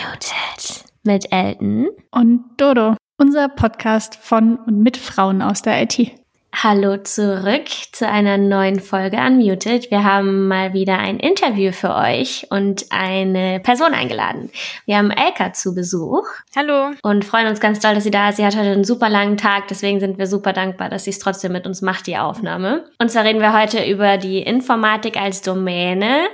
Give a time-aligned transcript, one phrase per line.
[0.00, 6.12] Unmuted mit Elton und Dodo, unser Podcast von und mit Frauen aus der IT.
[6.52, 9.90] Hallo zurück zu einer neuen Folge Unmuted.
[9.90, 14.50] Wir haben mal wieder ein Interview für euch und eine Person eingeladen.
[14.86, 16.24] Wir haben Elka zu Besuch.
[16.56, 16.92] Hallo.
[17.02, 18.36] Und freuen uns ganz doll, dass sie da ist.
[18.36, 21.18] Sie hat heute einen super langen Tag, deswegen sind wir super dankbar, dass sie es
[21.18, 22.84] trotzdem mit uns macht, die Aufnahme.
[22.98, 26.28] Und zwar reden wir heute über die Informatik als Domäne.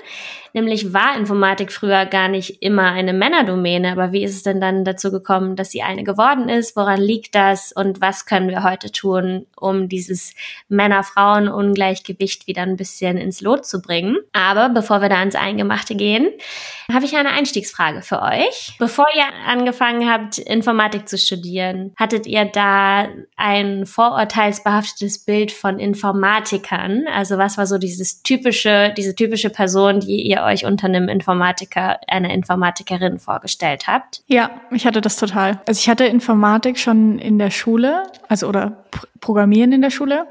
[0.57, 4.87] Nämlich war Informatik früher gar nicht immer eine Männerdomäne, aber wie ist es denn dann
[4.87, 6.77] dazu gekommen, dass sie eine geworden ist?
[6.77, 7.73] Woran liegt das?
[7.73, 10.33] Und was können wir heute tun, um dieses
[10.71, 14.17] Männer-Frauen-Ungleichgewicht wieder ein bisschen ins Lot zu bringen?
[14.33, 16.31] Aber bevor wir da ins Eingemachte gehen,
[16.91, 18.77] habe ich eine Einstiegsfrage für euch.
[18.79, 27.05] Bevor ihr angefangen habt, Informatik zu studieren, hattet ihr da ein vorurteilsbehaftetes Bild von Informatikern?
[27.13, 31.99] Also was war so dieses typische, diese typische Person, die ihr euch unter einem Informatiker,
[32.09, 34.23] einer Informatikerin vorgestellt habt?
[34.27, 35.61] Ja, ich hatte das total.
[35.67, 38.85] Also ich hatte Informatik schon in der Schule, also oder
[39.21, 40.27] Programmieren in der Schule.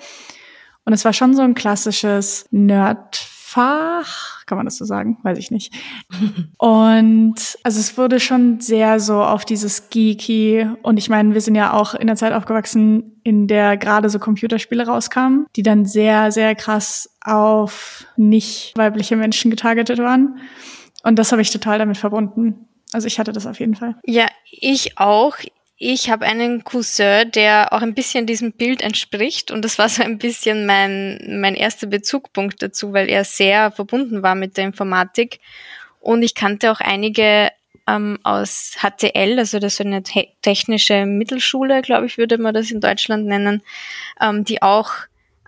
[0.85, 5.17] Und es war schon so ein klassisches Nerdfach, kann man das so sagen?
[5.23, 5.73] Weiß ich nicht.
[6.57, 10.67] und also es wurde schon sehr so auf dieses Geeky.
[10.81, 14.19] Und ich meine, wir sind ja auch in der Zeit aufgewachsen, in der gerade so
[14.19, 20.39] Computerspiele rauskamen, die dann sehr, sehr krass auf nicht weibliche Menschen getargetet waren.
[21.03, 22.67] Und das habe ich total damit verbunden.
[22.91, 23.95] Also ich hatte das auf jeden Fall.
[24.05, 25.37] Ja, ich auch.
[25.77, 30.03] Ich habe einen Cousin, der auch ein bisschen diesem Bild entspricht und das war so
[30.03, 35.39] ein bisschen mein, mein erster Bezugpunkt dazu, weil er sehr verbunden war mit der Informatik.
[35.99, 37.49] Und ich kannte auch einige
[37.87, 42.71] ähm, aus HTL, also das ist eine te technische Mittelschule, glaube ich, würde man das
[42.71, 43.61] in Deutschland nennen,
[44.21, 44.91] ähm, die auch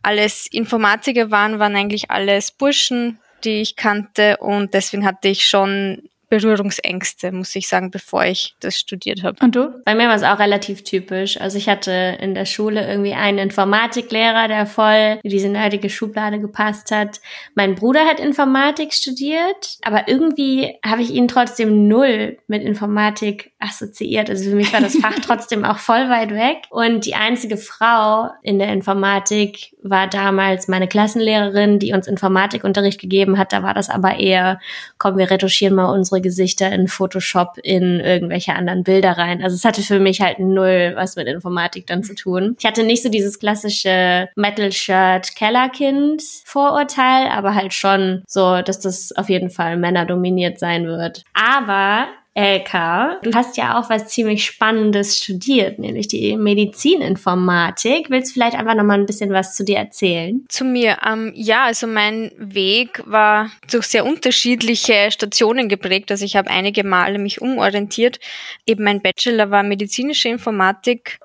[0.04, 4.38] alles Informatiker waren, waren eigentlich alles Burschen, die ich kannte.
[4.38, 9.38] Und deswegen hatte ich schon Berührungsängste, muss ich sagen, bevor ich das studiert habe.
[9.42, 9.82] Und du?
[9.86, 11.40] Bei mir war es auch relativ typisch.
[11.40, 16.40] Also ich hatte in der Schule irgendwie einen Informatiklehrer, der voll in diese neidige Schublade
[16.40, 17.22] gepasst hat.
[17.56, 24.30] Mein Bruder hat Informatik studiert, aber irgendwie habe ich ihn trotzdem null mit Informatik assoziiert.
[24.30, 26.64] Also für mich war das Fach trotzdem auch voll weit weg.
[26.70, 33.38] Und die einzige Frau in der Informatik war damals meine Klassenlehrerin, die uns Informatikunterricht gegeben
[33.38, 33.54] hat.
[33.54, 34.60] Da war das aber eher,
[34.98, 39.44] komm, wir retuschieren mal unsere Gesichter in Photoshop in irgendwelche anderen Bilder rein.
[39.44, 42.56] Also es hatte für mich halt null was mit Informatik dann zu tun.
[42.60, 49.50] Ich hatte nicht so dieses klassische Metal-Shirt-Kellerkind-Vorurteil, aber halt schon so, dass das auf jeden
[49.50, 51.24] Fall männerdominiert sein wird.
[51.34, 58.12] Aber Elka, du hast ja auch was ziemlich Spannendes studiert, nämlich die Medizininformatik.
[58.12, 60.46] Willst du vielleicht einfach noch mal ein bisschen was zu dir erzählen?
[60.48, 66.12] Zu mir, ähm, ja, also mein Weg war durch sehr unterschiedliche Stationen geprägt.
[66.12, 68.20] Also ich habe einige Male mich umorientiert.
[68.68, 71.18] Eben mein Bachelor war medizinische Informatik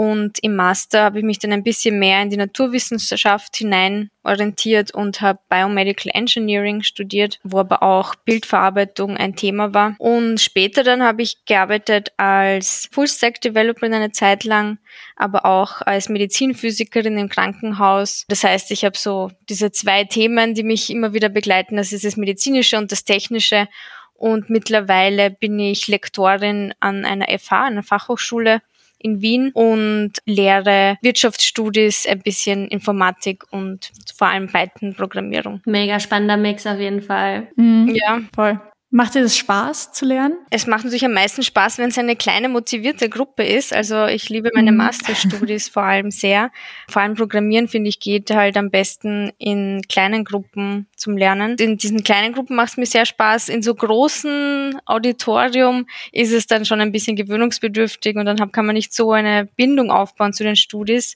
[0.00, 4.94] und im Master habe ich mich dann ein bisschen mehr in die Naturwissenschaft hinein orientiert
[4.94, 9.96] und habe Biomedical Engineering studiert, wo aber auch Bildverarbeitung ein Thema war.
[9.98, 14.78] Und später dann habe ich gearbeitet als Full-Stack Developer eine Zeit lang,
[15.16, 18.24] aber auch als Medizinphysikerin im Krankenhaus.
[18.28, 21.76] Das heißt, ich habe so diese zwei Themen, die mich immer wieder begleiten.
[21.76, 23.68] Das ist das Medizinische und das Technische.
[24.14, 28.62] Und mittlerweile bin ich Lektorin an einer FH, einer Fachhochschule
[29.00, 35.60] in Wien und lehre Wirtschaftsstudies, ein bisschen Informatik und vor allem Python-Programmierung.
[35.66, 37.48] Mega spannender Mix auf jeden Fall.
[37.56, 37.94] Mhm.
[37.94, 38.60] Ja, voll.
[38.92, 40.36] Macht dir das Spaß zu lernen?
[40.50, 43.72] Es macht natürlich am meisten Spaß, wenn es eine kleine motivierte Gruppe ist.
[43.72, 44.78] Also ich liebe meine mhm.
[44.78, 46.50] Masterstudies vor allem sehr.
[46.88, 51.56] Vor allem Programmieren finde ich geht halt am besten in kleinen Gruppen zum Lernen.
[51.60, 53.48] In diesen kleinen Gruppen macht es mir sehr Spaß.
[53.48, 58.74] In so großen Auditorium ist es dann schon ein bisschen gewöhnungsbedürftig und dann kann man
[58.74, 61.14] nicht so eine Bindung aufbauen zu den Studies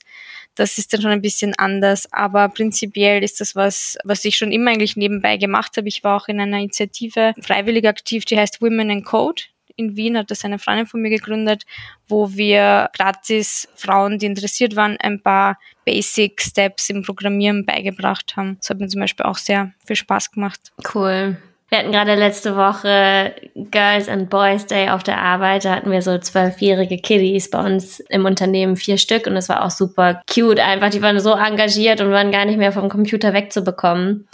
[0.55, 2.11] das ist dann schon ein bisschen anders.
[2.11, 5.87] Aber prinzipiell ist das was, was ich schon immer eigentlich nebenbei gemacht habe.
[5.87, 9.43] Ich war auch in einer Initiative freiwillig aktiv, die heißt Women in Code.
[9.77, 11.65] In Wien hat das eine Freundin von mir gegründet,
[12.07, 18.55] wo wir gratis Frauen, die interessiert waren, ein paar Basic Steps im Programmieren beigebracht haben.
[18.59, 20.71] Das hat mir zum Beispiel auch sehr viel Spaß gemacht.
[20.93, 21.37] Cool.
[21.69, 25.65] Wir hatten gerade letzte Woche Girls and Boys Day auf der Arbeit.
[25.65, 29.25] Da hatten wir so zwölfjährige Kiddies bei uns im Unternehmen, vier Stück.
[29.25, 30.91] Und das war auch super cute einfach.
[30.91, 34.27] Die waren so engagiert und waren gar nicht mehr vom Computer wegzubekommen.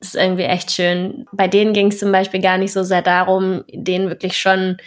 [0.00, 1.26] Das ist irgendwie echt schön.
[1.32, 4.78] Bei denen ging es zum Beispiel gar nicht so sehr darum, denen wirklich schon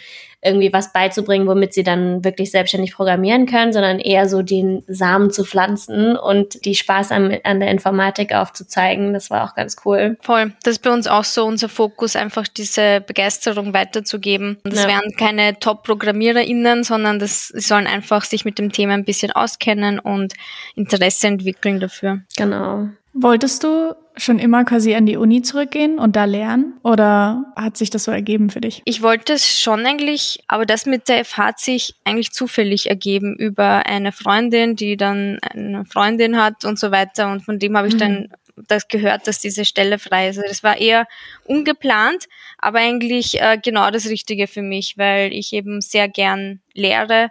[0.44, 5.30] irgendwie was beizubringen, womit sie dann wirklich selbstständig programmieren können, sondern eher so den Samen
[5.30, 9.12] zu pflanzen und die Spaß an, an der Informatik aufzuzeigen.
[9.12, 10.16] Das war auch ganz cool.
[10.20, 10.52] Voll.
[10.64, 14.58] Das ist bei uns auch so unser Fokus, einfach diese Begeisterung weiterzugeben.
[14.64, 14.88] Und das ja.
[14.88, 20.34] wären keine Top-ProgrammiererInnen, sondern das sollen einfach sich mit dem Thema ein bisschen auskennen und
[20.74, 22.22] Interesse entwickeln dafür.
[22.36, 22.88] Genau.
[23.14, 26.78] Wolltest du schon immer quasi an die Uni zurückgehen und da lernen?
[26.82, 28.82] Oder hat sich das so ergeben für dich?
[28.84, 33.36] Ich wollte es schon eigentlich, aber das mit der FH hat sich eigentlich zufällig ergeben
[33.36, 37.30] über eine Freundin, die dann eine Freundin hat und so weiter.
[37.30, 37.98] Und von dem habe ich mhm.
[37.98, 40.38] dann das gehört, dass diese Stelle frei ist.
[40.38, 41.06] Also das war eher
[41.44, 47.28] ungeplant, aber eigentlich äh, genau das Richtige für mich, weil ich eben sehr gern lehre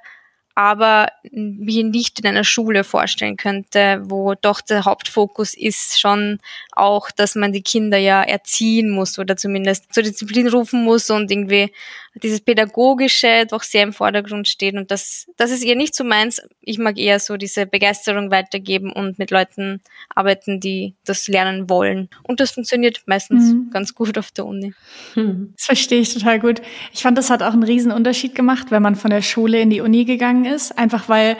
[0.55, 6.39] aber mir nicht in einer Schule vorstellen könnte, wo doch der Hauptfokus ist schon
[6.71, 11.31] auch, dass man die Kinder ja erziehen muss oder zumindest zur Disziplin rufen muss und
[11.31, 11.71] irgendwie
[12.15, 14.75] dieses Pädagogische doch sehr im Vordergrund steht.
[14.75, 16.41] Und das, das ist eher nicht so meins.
[16.61, 19.81] Ich mag eher so diese Begeisterung weitergeben und mit Leuten
[20.13, 22.09] arbeiten, die das lernen wollen.
[22.23, 23.69] Und das funktioniert meistens mhm.
[23.71, 24.73] ganz gut auf der Uni.
[25.15, 26.61] Das verstehe ich total gut.
[26.93, 29.69] Ich fand, das hat auch einen riesen Unterschied gemacht, wenn man von der Schule in
[29.69, 30.77] die Uni gegangen ist.
[30.77, 31.37] Einfach weil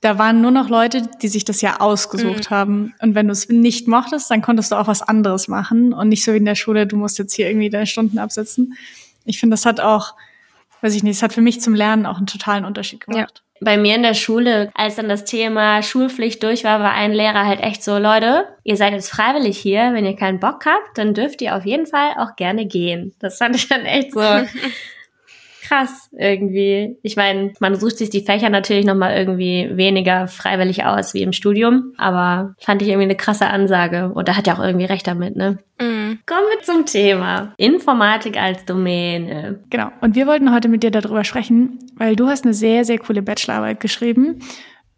[0.00, 2.54] da waren nur noch Leute, die sich das ja ausgesucht mhm.
[2.54, 2.94] haben.
[3.00, 6.24] Und wenn du es nicht mochtest, dann konntest du auch was anderes machen und nicht
[6.24, 8.74] so wie in der Schule, du musst jetzt hier irgendwie deine Stunden absetzen.
[9.28, 10.14] Ich finde, das hat auch,
[10.80, 13.42] weiß ich nicht, es hat für mich zum Lernen auch einen totalen Unterschied gemacht.
[13.42, 13.42] Ja.
[13.60, 17.44] Bei mir in der Schule, als dann das Thema Schulpflicht durch war, war ein Lehrer
[17.44, 21.12] halt echt so, Leute, ihr seid jetzt freiwillig hier, wenn ihr keinen Bock habt, dann
[21.12, 23.14] dürft ihr auf jeden Fall auch gerne gehen.
[23.18, 24.20] Das fand ich dann echt so,
[25.68, 26.96] krass irgendwie.
[27.02, 31.32] Ich meine, man sucht sich die Fächer natürlich nochmal irgendwie weniger freiwillig aus wie im
[31.32, 34.10] Studium, aber fand ich irgendwie eine krasse Ansage.
[34.14, 35.58] Und da hat ja auch irgendwie recht damit, ne?
[35.80, 35.97] Mhm.
[36.26, 37.54] Kommen wir zum Thema.
[37.56, 39.60] Informatik als Domäne.
[39.70, 39.90] Genau.
[40.00, 43.22] Und wir wollten heute mit dir darüber sprechen, weil du hast eine sehr, sehr coole
[43.22, 44.40] Bachelorarbeit geschrieben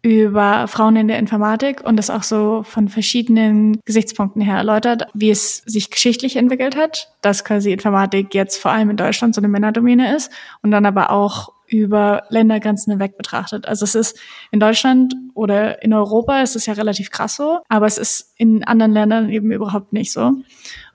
[0.03, 5.29] über Frauen in der Informatik und das auch so von verschiedenen Gesichtspunkten her erläutert, wie
[5.29, 9.47] es sich geschichtlich entwickelt hat, dass quasi Informatik jetzt vor allem in Deutschland so eine
[9.47, 10.31] Männerdomäne ist
[10.63, 13.65] und dann aber auch über Ländergrenzen hinweg betrachtet.
[13.65, 14.19] Also es ist
[14.51, 18.65] in Deutschland oder in Europa ist es ja relativ krass so, aber es ist in
[18.65, 20.21] anderen Ländern eben überhaupt nicht so.
[20.21, 20.45] Und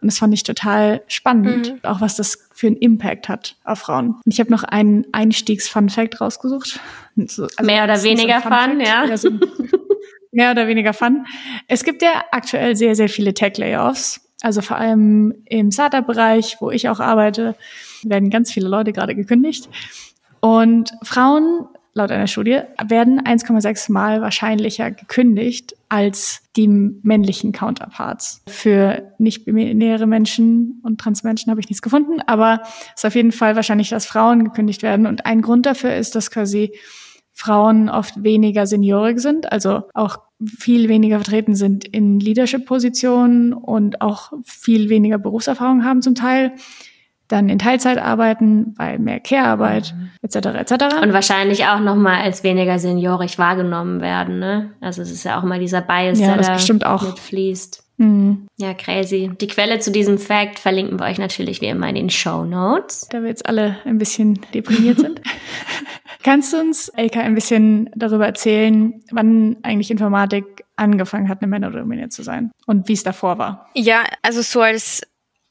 [0.02, 1.78] das fand ich total spannend, mhm.
[1.82, 4.16] auch was das für einen Impact hat auf Frauen.
[4.22, 6.78] Und ich habe noch einen Einstiegs-Fun-Fact rausgesucht.
[7.18, 9.04] Also mehr oder weniger so Fun, ja.
[9.08, 9.30] Also
[10.30, 11.24] mehr oder weniger Fun.
[11.68, 14.20] Es gibt ja aktuell sehr, sehr viele Tech-Layoffs.
[14.42, 17.56] Also vor allem im Startup-Bereich, wo ich auch arbeite,
[18.02, 19.70] werden ganz viele Leute gerade gekündigt.
[20.46, 28.44] Und Frauen, laut einer Studie, werden 1,6 Mal wahrscheinlicher gekündigt als die männlichen Counterparts.
[28.46, 32.60] Für nicht-binäre Menschen und Transmenschen habe ich nichts gefunden, aber
[32.94, 35.06] es ist auf jeden Fall wahrscheinlich, dass Frauen gekündigt werden.
[35.06, 36.78] Und ein Grund dafür ist, dass quasi
[37.32, 44.32] Frauen oft weniger seniorig sind, also auch viel weniger vertreten sind in Leadership-Positionen und auch
[44.44, 46.52] viel weniger Berufserfahrung haben zum Teil
[47.28, 50.10] dann in Teilzeit arbeiten, bei mehr Care-Arbeit mhm.
[50.22, 50.36] etc.
[50.36, 50.72] etc.
[51.02, 54.38] Und wahrscheinlich auch nochmal als weniger seniorig wahrgenommen werden.
[54.38, 54.72] Ne?
[54.80, 57.02] Also es ist ja auch mal dieser Bias, ja, der das da bestimmt auch.
[57.02, 57.82] mitfließt.
[57.98, 58.46] Mhm.
[58.58, 59.30] Ja, crazy.
[59.40, 63.08] Die Quelle zu diesem Fact verlinken wir euch natürlich wie immer in den Show Notes.
[63.10, 65.20] Da wir jetzt alle ein bisschen deprimiert sind.
[66.22, 72.08] Kannst du uns, Elka, ein bisschen darüber erzählen, wann eigentlich Informatik angefangen hat, eine Männerdomäne
[72.08, 73.70] zu sein und wie es davor war?
[73.74, 75.02] Ja, also so als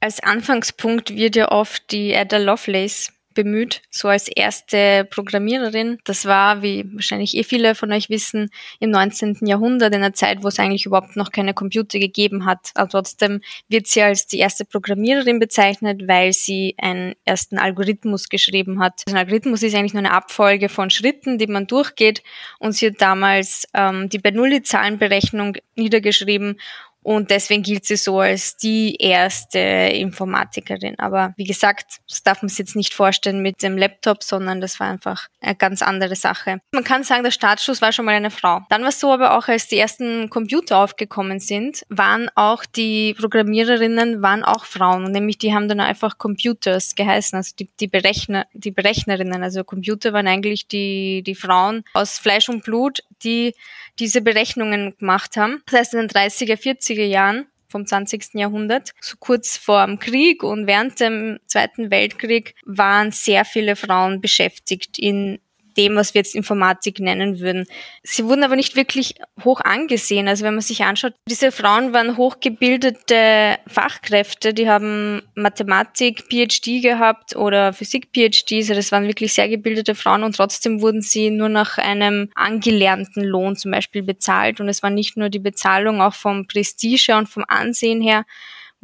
[0.06, 5.98] als Anfangspunkt wird ja oft die Ada Lovelace bemüht, so als erste Programmiererin.
[6.06, 9.40] Das war, wie wahrscheinlich eh viele von euch wissen, im 19.
[9.42, 12.70] Jahrhundert, in einer Zeit, wo es eigentlich überhaupt noch keine Computer gegeben hat.
[12.76, 18.80] Aber trotzdem wird sie als die erste Programmiererin bezeichnet, weil sie einen ersten Algorithmus geschrieben
[18.80, 19.02] hat.
[19.06, 22.22] Also ein Algorithmus ist eigentlich nur eine Abfolge von Schritten, die man durchgeht.
[22.60, 26.60] Und sie hat damals ähm, die Bernoulli-Zahlenberechnung niedergeschrieben
[27.06, 30.98] und deswegen gilt sie so als die erste Informatikerin.
[30.98, 34.80] Aber wie gesagt, das darf man sich jetzt nicht vorstellen mit dem Laptop, sondern das
[34.80, 36.62] war einfach eine ganz andere Sache.
[36.72, 38.62] Man kann sagen, der Startschuss war schon mal eine Frau.
[38.70, 43.14] Dann war es so aber auch, als die ersten Computer aufgekommen sind, waren auch die
[43.14, 45.12] Programmiererinnen, waren auch Frauen.
[45.12, 49.44] Nämlich die haben dann einfach Computers geheißen, also die, die Berechner, die Berechnerinnen.
[49.44, 53.54] Also Computer waren eigentlich die, die Frauen aus Fleisch und Blut, die
[54.00, 55.62] diese Berechnungen gemacht haben.
[55.68, 58.36] Das heißt, in den 30er, 40er Jahren vom 20.
[58.36, 64.22] Jahrhundert, so kurz vor dem Krieg und während dem Zweiten Weltkrieg, waren sehr viele Frauen
[64.22, 65.40] beschäftigt in
[65.78, 67.66] dem, was wir jetzt Informatik nennen würden.
[68.04, 70.28] Sie wurden aber nicht wirklich hoch angesehen.
[70.28, 77.36] Also wenn man sich anschaut, diese Frauen waren hochgebildete Fachkräfte, die haben Mathematik PhD gehabt
[77.36, 81.50] oder Physik PhD, also das waren wirklich sehr gebildete Frauen und trotzdem wurden sie nur
[81.50, 86.14] nach einem angelernten Lohn zum Beispiel bezahlt und es war nicht nur die Bezahlung auch
[86.14, 88.26] vom Prestige und vom Ansehen her,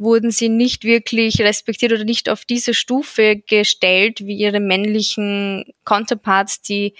[0.02, 6.62] wurden sie nicht wirklich respektiert oder nicht auf diese Stufe gestellt wie ihre männlichen Counterparts,
[6.62, 6.94] die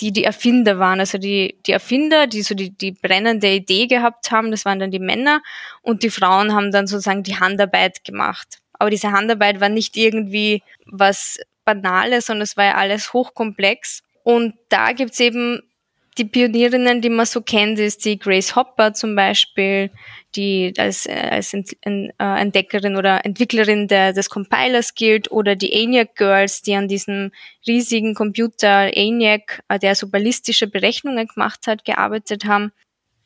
[0.00, 1.00] die die Erfinder waren.
[1.00, 4.90] Also die, die Erfinder, die so die, die brennende Idee gehabt haben, das waren dann
[4.90, 5.42] die Männer
[5.82, 8.58] und die Frauen haben dann sozusagen die Handarbeit gemacht.
[8.72, 14.02] Aber diese Handarbeit war nicht irgendwie was Banales, sondern es war ja alles hochkomplex.
[14.22, 15.60] Und da gibt's eben
[16.18, 19.90] die Pionierinnen, die man so kennt, ist die Grace Hopper zum Beispiel,
[20.36, 26.14] die als, äh, als äh, Entdeckerin oder Entwicklerin der, des Compilers gilt, oder die ENIAC
[26.16, 27.32] Girls, die an diesem
[27.66, 32.72] riesigen Computer ENIAC, äh, der so ballistische Berechnungen gemacht hat, gearbeitet haben.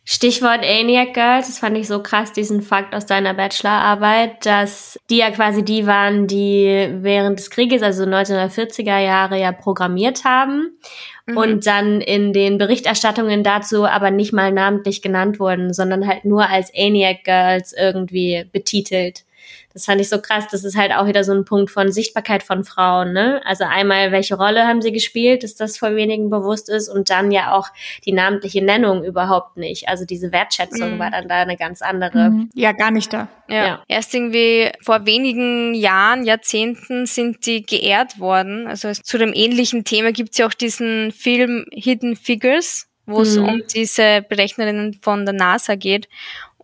[0.07, 5.17] Stichwort ENIAC Girls, das fand ich so krass, diesen Fakt aus deiner Bachelorarbeit, dass die
[5.17, 10.79] ja quasi die waren, die während des Krieges, also 1940er Jahre, ja programmiert haben
[11.25, 11.37] mhm.
[11.39, 16.51] und dann in den Berichterstattungen dazu aber nicht mal namentlich genannt wurden, sondern halt nur
[16.51, 19.25] als ENIAC Girls irgendwie betitelt.
[19.73, 20.47] Das fand ich so krass.
[20.51, 23.13] Das ist halt auch wieder so ein Punkt von Sichtbarkeit von Frauen.
[23.13, 23.43] Ne?
[23.45, 27.31] Also einmal, welche Rolle haben sie gespielt, dass das vor wenigen bewusst ist und dann
[27.33, 27.69] ja auch
[28.05, 29.89] die namentliche Nennung überhaupt nicht.
[29.89, 30.99] Also diese Wertschätzung mhm.
[30.99, 32.31] war dann da eine ganz andere.
[32.31, 32.51] Mhm.
[32.55, 33.29] Ja, gar nicht da.
[33.49, 33.67] Ja.
[33.67, 33.83] ja.
[33.89, 38.67] Erst irgendwie vor wenigen Jahren, Jahrzehnten sind die geehrt worden.
[38.67, 43.37] Also zu dem ähnlichen Thema gibt es ja auch diesen Film Hidden Figures, wo es
[43.37, 43.45] mhm.
[43.45, 46.09] um diese Berechnerinnen von der NASA geht.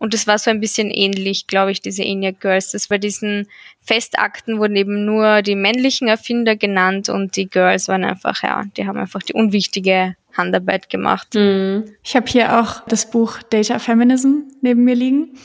[0.01, 2.71] Und das war so ein bisschen ähnlich, glaube ich, diese ENIAC Girls.
[2.71, 3.47] Das bei diesen
[3.81, 8.87] Festakten wurden eben nur die männlichen Erfinder genannt und die Girls waren einfach, ja, die
[8.87, 11.35] haben einfach die unwichtige Handarbeit gemacht.
[11.35, 11.85] Mhm.
[12.03, 15.37] Ich habe hier auch das Buch Data Feminism neben mir liegen.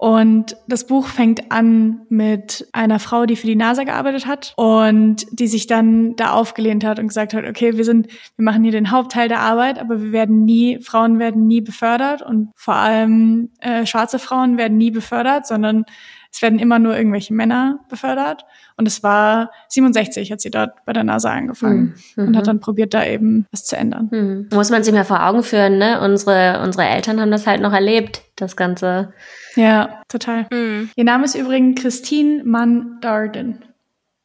[0.00, 5.26] Und das Buch fängt an mit einer Frau, die für die NASA gearbeitet hat und
[5.30, 8.72] die sich dann da aufgelehnt hat und gesagt hat, okay, wir sind, wir machen hier
[8.72, 13.50] den Hauptteil der Arbeit, aber wir werden nie, Frauen werden nie befördert und vor allem
[13.60, 15.84] äh, schwarze Frauen werden nie befördert, sondern
[16.32, 18.44] es werden immer nur irgendwelche Männer befördert.
[18.76, 22.28] Und es war 67, hat sie dort bei der NASA angefangen mhm.
[22.28, 24.08] und hat dann probiert, da eben was zu ändern.
[24.10, 24.48] Mhm.
[24.52, 26.00] Muss man sich mal vor Augen führen, ne?
[26.00, 29.12] Unsere, unsere Eltern haben das halt noch erlebt, das Ganze.
[29.56, 30.46] Ja, total.
[30.52, 30.90] Mhm.
[30.94, 33.64] Ihr Name ist übrigens Christine Mann Darden.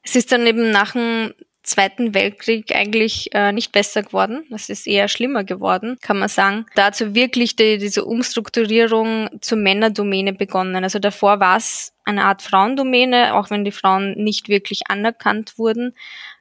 [0.04, 1.34] Es ist dann eben nach dem
[1.66, 4.46] Zweiten Weltkrieg eigentlich äh, nicht besser geworden.
[4.54, 6.66] Es ist eher schlimmer geworden, kann man sagen.
[6.76, 10.84] Dazu wirklich die, diese Umstrukturierung zur Männerdomäne begonnen.
[10.84, 15.94] Also davor war es eine Art Frauendomäne, auch wenn die Frauen nicht wirklich anerkannt wurden,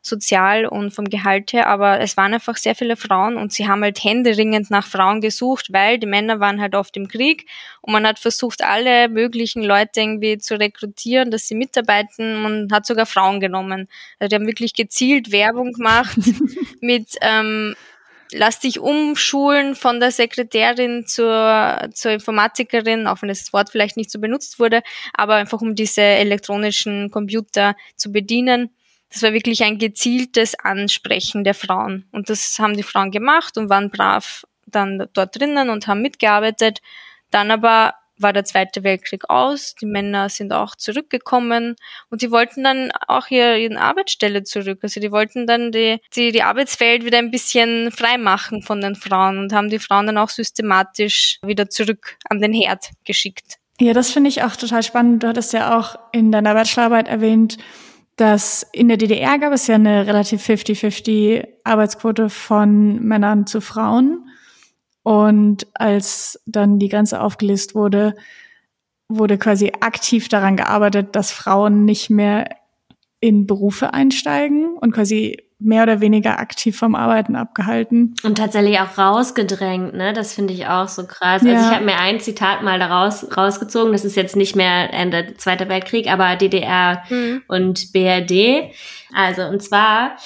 [0.06, 3.82] sozial und vom Gehalt her, aber es waren einfach sehr viele Frauen und sie haben
[3.82, 7.46] halt händeringend nach Frauen gesucht, weil die Männer waren halt oft im Krieg
[7.80, 12.84] und man hat versucht, alle möglichen Leute irgendwie zu rekrutieren, dass sie mitarbeiten und hat
[12.84, 13.88] sogar Frauen genommen.
[14.18, 16.18] Also die haben wirklich gezielt Werbung gemacht
[16.80, 17.74] mit ähm,
[18.30, 24.10] lass dich umschulen von der Sekretärin zur, zur Informatikerin, auch wenn das Wort vielleicht nicht
[24.10, 24.82] so benutzt wurde,
[25.14, 28.70] aber einfach um diese elektronischen Computer zu bedienen.
[29.14, 32.04] Das war wirklich ein gezieltes Ansprechen der Frauen.
[32.10, 36.80] Und das haben die Frauen gemacht und waren brav dann dort drinnen und haben mitgearbeitet.
[37.30, 41.76] Dann aber war der Zweite Weltkrieg aus, die Männer sind auch zurückgekommen
[42.10, 44.80] und die wollten dann auch hier ihren Arbeitsstelle zurück.
[44.82, 48.96] Also die wollten dann die, die, die Arbeitswelt wieder ein bisschen frei machen von den
[48.96, 53.58] Frauen und haben die Frauen dann auch systematisch wieder zurück an den Herd geschickt.
[53.80, 55.22] Ja, das finde ich auch total spannend.
[55.22, 57.58] Du hattest ja auch in deiner Bachelorarbeit erwähnt,
[58.16, 64.28] dass in der DDR gab es ja eine relativ 50-50 Arbeitsquote von Männern zu Frauen.
[65.02, 68.14] Und als dann die Grenze aufgelöst wurde,
[69.08, 72.48] wurde quasi aktiv daran gearbeitet, dass Frauen nicht mehr
[73.20, 78.14] in Berufe einsteigen und quasi mehr oder weniger aktiv vom Arbeiten abgehalten.
[78.22, 80.12] Und tatsächlich auch rausgedrängt, ne?
[80.12, 81.42] Das finde ich auch so krass.
[81.42, 81.54] Ja.
[81.54, 85.34] Also ich habe mir ein Zitat mal daraus rausgezogen, das ist jetzt nicht mehr Ende
[85.36, 87.42] Zweiter Weltkrieg, aber DDR mhm.
[87.48, 88.70] und BRD.
[89.14, 90.16] Also und zwar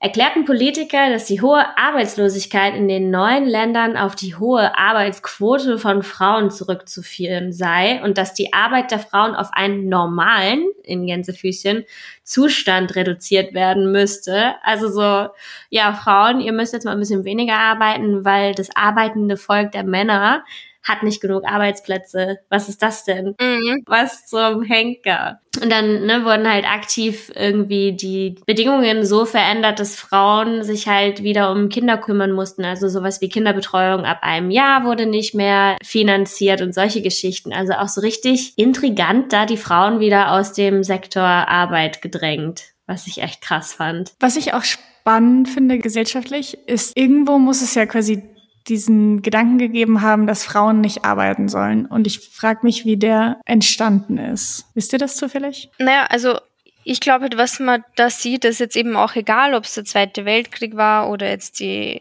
[0.00, 6.04] erklärten Politiker, dass die hohe Arbeitslosigkeit in den neuen Ländern auf die hohe Arbeitsquote von
[6.04, 11.84] Frauen zurückzuführen sei und dass die Arbeit der Frauen auf einen normalen, in Gänsefüßchen,
[12.22, 14.54] Zustand reduziert werden müsste.
[14.62, 15.30] Also so,
[15.68, 19.84] ja, Frauen, ihr müsst jetzt mal ein bisschen weniger arbeiten, weil das arbeitende Volk der
[19.84, 20.44] Männer
[20.88, 22.38] hat nicht genug Arbeitsplätze.
[22.48, 23.34] Was ist das denn?
[23.40, 23.82] Mhm.
[23.86, 25.40] Was zum Henker?
[25.62, 31.22] Und dann ne, wurden halt aktiv irgendwie die Bedingungen so verändert, dass Frauen sich halt
[31.22, 32.64] wieder um Kinder kümmern mussten.
[32.64, 37.52] Also sowas wie Kinderbetreuung ab einem Jahr wurde nicht mehr finanziert und solche Geschichten.
[37.52, 43.06] Also auch so richtig intrigant, da die Frauen wieder aus dem Sektor Arbeit gedrängt, was
[43.06, 44.12] ich echt krass fand.
[44.20, 48.22] Was ich auch spannend finde gesellschaftlich, ist irgendwo muss es ja quasi
[48.68, 51.86] diesen Gedanken gegeben haben, dass Frauen nicht arbeiten sollen.
[51.86, 54.66] Und ich frage mich, wie der entstanden ist.
[54.74, 55.70] Wisst ihr das zufällig?
[55.78, 56.38] Naja, also
[56.84, 59.84] ich glaube, halt, was man da sieht, ist jetzt eben auch egal, ob es der
[59.84, 62.00] Zweite Weltkrieg war oder jetzt die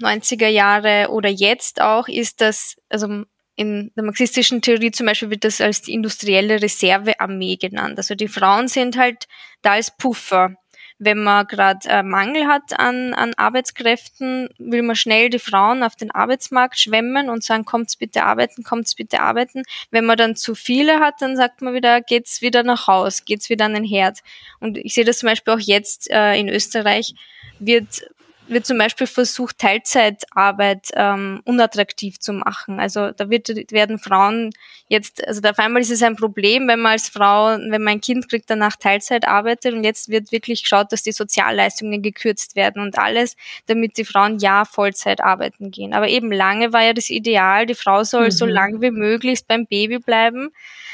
[0.00, 3.24] 90er Jahre oder jetzt auch, ist das, also
[3.56, 7.98] in der marxistischen Theorie zum Beispiel wird das als die industrielle Reservearmee genannt.
[7.98, 9.26] Also die Frauen sind halt
[9.62, 10.56] da als Puffer
[11.04, 15.96] wenn man gerade äh, Mangel hat an, an Arbeitskräften, will man schnell die Frauen auf
[15.96, 19.62] den Arbeitsmarkt schwemmen und sagen, kommt's bitte arbeiten, kommt's bitte arbeiten.
[19.90, 23.50] Wenn man dann zu viele hat, dann sagt man wieder, geht's wieder nach Haus, geht's
[23.50, 24.20] wieder an den Herd.
[24.60, 27.14] Und ich sehe das zum Beispiel auch jetzt äh, in Österreich,
[27.58, 28.04] wird
[28.46, 32.78] wird zum Beispiel versucht, Teilzeitarbeit ähm, unattraktiv zu machen.
[32.78, 34.50] Also da wird, werden Frauen
[34.88, 38.00] jetzt, also auf einmal ist es ein Problem, wenn man als Frau, wenn man ein
[38.00, 42.82] Kind kriegt, danach Teilzeit arbeitet und jetzt wird wirklich geschaut, dass die Sozialleistungen gekürzt werden
[42.82, 43.36] und alles,
[43.66, 45.94] damit die Frauen ja Vollzeit arbeiten gehen.
[45.94, 48.30] Aber eben lange war ja das Ideal, die Frau soll mhm.
[48.30, 50.50] so lange wie möglich beim Baby bleiben.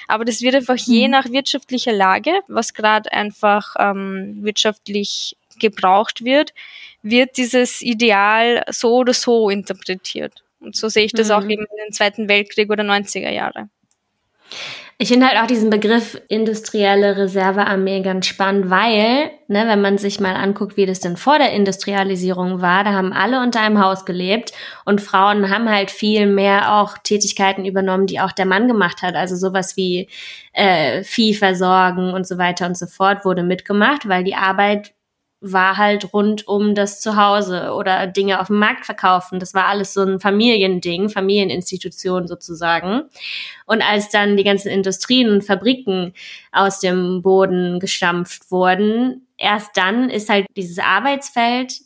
[0.06, 1.12] Aber das wird einfach je mhm.
[1.12, 6.52] nach wirtschaftlicher Lage, was gerade einfach ähm, wirtschaftlich gebraucht wird,
[7.02, 10.42] wird dieses Ideal so oder so interpretiert.
[10.60, 11.34] Und so sehe ich das mhm.
[11.34, 13.68] auch eben in den Zweiten Weltkrieg oder 90er Jahre.
[15.02, 20.20] Ich finde halt auch diesen Begriff industrielle Reservearmee ganz spannend, weil, ne, wenn man sich
[20.20, 24.04] mal anguckt, wie das denn vor der Industrialisierung war, da haben alle unter einem Haus
[24.04, 24.52] gelebt
[24.84, 29.14] und Frauen haben halt viel mehr auch Tätigkeiten übernommen, die auch der Mann gemacht hat.
[29.14, 30.10] Also sowas wie
[30.52, 34.92] äh, Vieh versorgen und so weiter und so fort wurde mitgemacht, weil die Arbeit
[35.40, 39.38] war halt rund um das Zuhause oder Dinge auf dem Markt verkaufen.
[39.38, 43.02] Das war alles so ein Familiending, Familieninstitution sozusagen.
[43.66, 46.12] Und als dann die ganzen Industrien und Fabriken
[46.52, 51.80] aus dem Boden gestampft wurden, erst dann ist halt dieses Arbeitsfeld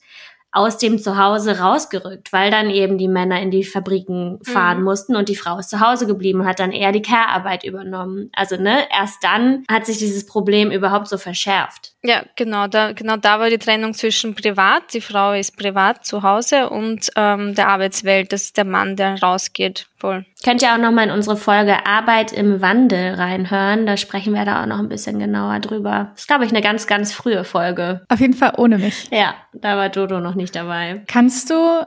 [0.55, 4.85] aus dem Zuhause rausgerückt, weil dann eben die Männer in die Fabriken fahren mhm.
[4.85, 8.31] mussten und die Frau ist zu Hause geblieben und hat dann eher die Care-Arbeit übernommen.
[8.33, 11.95] Also ne, erst dann hat sich dieses Problem überhaupt so verschärft.
[12.05, 16.23] Ja, genau, da, genau da war die Trennung zwischen privat, die Frau ist privat zu
[16.23, 19.89] Hause und ähm, der Arbeitswelt, das ist der Mann, der rausgeht.
[20.05, 20.27] Voll.
[20.45, 23.87] Könnt ihr auch nochmal in unsere Folge Arbeit im Wandel reinhören.
[23.87, 26.11] Da sprechen wir da auch noch ein bisschen genauer drüber.
[26.13, 28.03] Das ist, glaube ich, eine ganz, ganz frühe Folge.
[28.11, 29.09] Auf jeden Fall ohne mich.
[29.11, 31.03] Ja, da war Dodo noch nicht dabei.
[31.07, 31.87] Kannst du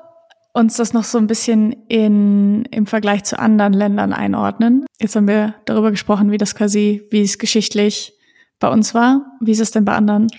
[0.52, 4.88] uns das noch so ein bisschen in, im Vergleich zu anderen Ländern einordnen?
[5.00, 8.14] Jetzt haben wir darüber gesprochen, wie das quasi, wie es geschichtlich
[8.60, 9.28] bei uns war.
[9.42, 10.30] Wie ist es denn bei anderen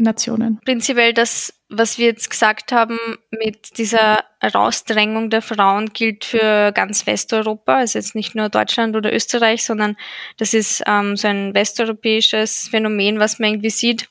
[0.00, 0.60] Nationen?
[0.64, 2.98] Prinzipiell das, was wir jetzt gesagt haben
[3.30, 9.12] mit dieser Rausdrängung der Frauen gilt für ganz Westeuropa, also jetzt nicht nur Deutschland oder
[9.12, 9.96] Österreich, sondern
[10.36, 14.08] das ist ähm, so ein westeuropäisches Phänomen, was man irgendwie sieht.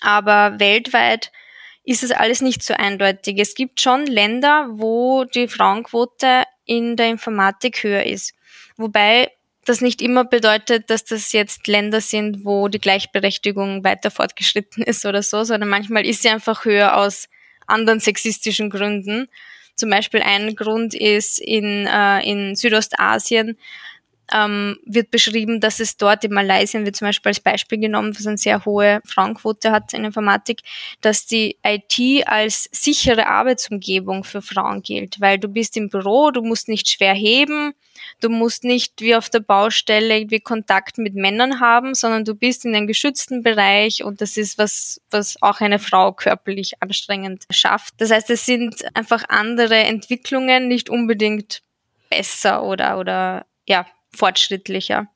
[0.00, 1.32] Aber weltweit
[1.84, 3.38] ist es alles nicht so eindeutig.
[3.38, 8.34] Es gibt schon Länder, wo die Frauenquote in der Informatik höher ist.
[8.76, 9.32] Wobei
[9.64, 15.04] das nicht immer bedeutet, dass das jetzt Länder sind, wo die Gleichberechtigung weiter fortgeschritten ist
[15.04, 17.28] oder so, sondern manchmal ist sie einfach höher aus
[17.66, 19.28] anderen sexistischen Gründen.
[19.74, 23.58] Zum Beispiel ein Grund ist in, äh, in Südostasien
[24.32, 28.26] ähm, wird beschrieben, dass es dort in Malaysia wird zum Beispiel als Beispiel genommen, was
[28.26, 30.60] eine sehr hohe Frauenquote hat in Informatik,
[31.00, 36.42] dass die IT als sichere Arbeitsumgebung für Frauen gilt, weil du bist im Büro, du
[36.42, 37.74] musst nicht schwer heben,
[38.20, 42.64] du musst nicht wie auf der Baustelle irgendwie Kontakt mit Männern haben, sondern du bist
[42.64, 47.94] in einem geschützten Bereich und das ist was, was auch eine Frau körperlich anstrengend schafft.
[47.98, 51.62] Das heißt, es sind einfach andere Entwicklungen, nicht unbedingt
[52.10, 55.08] besser oder, oder ja, fortschrittlicher.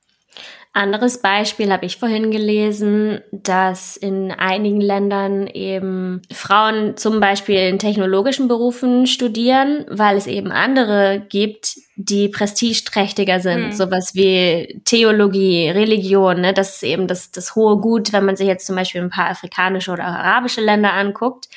[0.77, 7.79] Anderes Beispiel habe ich vorhin gelesen, dass in einigen Ländern eben Frauen zum Beispiel in
[7.79, 13.73] technologischen Berufen studieren, weil es eben andere gibt, die prestigeträchtiger sind, hm.
[13.73, 16.41] sowas wie Theologie, Religion.
[16.41, 16.53] Ne?
[16.53, 19.31] Das ist eben das, das hohe Gut, wenn man sich jetzt zum Beispiel ein paar
[19.31, 21.49] afrikanische oder arabische Länder anguckt.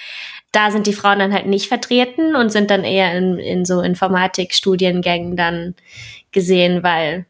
[0.51, 3.81] Da sind die Frauen dann halt nicht vertreten und sind dann eher in, in so
[3.81, 5.73] Informatikstudiengängen dann
[6.31, 7.25] gesehen, weil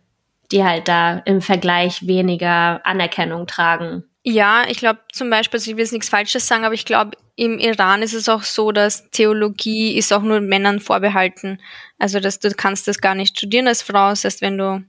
[0.51, 4.03] die halt da im Vergleich weniger Anerkennung tragen.
[4.23, 7.11] Ja, ich glaube zum Beispiel, also ich will jetzt nichts Falsches sagen, aber ich glaube,
[7.35, 11.61] im Iran ist es auch so, dass Theologie ist auch nur Männern vorbehalten.
[11.97, 14.09] Also dass du kannst das gar nicht studieren als Frau.
[14.09, 14.83] Heißt, wenn du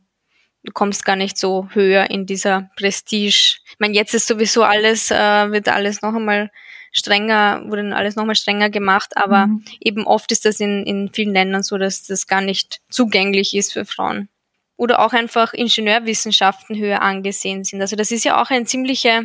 [0.65, 3.59] du kommst gar nicht so höher in dieser Prestige.
[3.65, 6.51] Ich meine, jetzt ist sowieso alles, äh, wird alles noch einmal
[6.99, 9.65] strenger, wurde alles nochmal strenger gemacht, aber mhm.
[9.81, 13.73] eben oft ist das in, in vielen Ländern so, dass das gar nicht zugänglich ist
[13.73, 14.29] für Frauen.
[14.77, 17.81] Oder auch einfach Ingenieurwissenschaften höher angesehen sind.
[17.81, 19.25] Also das ist ja auch eine ziemliche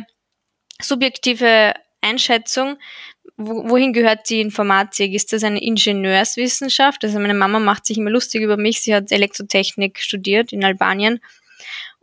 [0.80, 2.76] subjektive Einschätzung.
[3.36, 5.12] wohin gehört die Informatik?
[5.12, 7.04] Ist das eine Ingenieurswissenschaft?
[7.04, 8.80] Also meine Mama macht sich immer lustig über mich.
[8.80, 11.20] Sie hat Elektrotechnik studiert in Albanien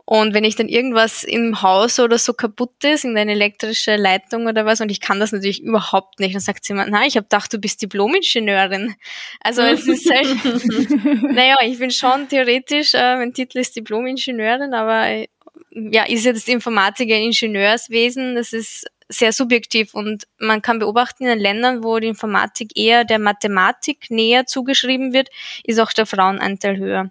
[0.04, 4.66] und wenn ich dann irgendwas im Haus oder so kaputt ist, irgendeine elektrische Leitung oder
[4.66, 7.24] was, und ich kann das natürlich überhaupt nicht, dann sagt sie immer, na, ich habe
[7.24, 8.94] gedacht, du bist Diplom-Ingenieurin.
[9.40, 15.06] Also es ist halt, naja, ich bin schon theoretisch, äh, mein Titel ist Diplom-Ingenieurin, aber
[15.06, 15.28] äh,
[15.70, 21.30] ja, ist jetzt Informatik ein Ingenieurswesen, das ist sehr subjektiv und man kann beobachten, in
[21.30, 25.28] den Ländern, wo die Informatik eher der Mathematik näher zugeschrieben wird,
[25.64, 27.10] ist auch der Frauenanteil höher.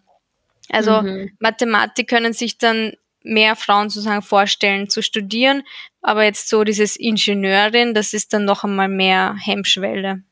[0.72, 1.32] Also mhm.
[1.40, 5.64] Mathematik können sich dann mehr Frauen sozusagen vorstellen zu studieren,
[6.02, 10.24] aber jetzt so dieses Ingenieurin, das ist dann noch einmal mehr Hemmschwelle.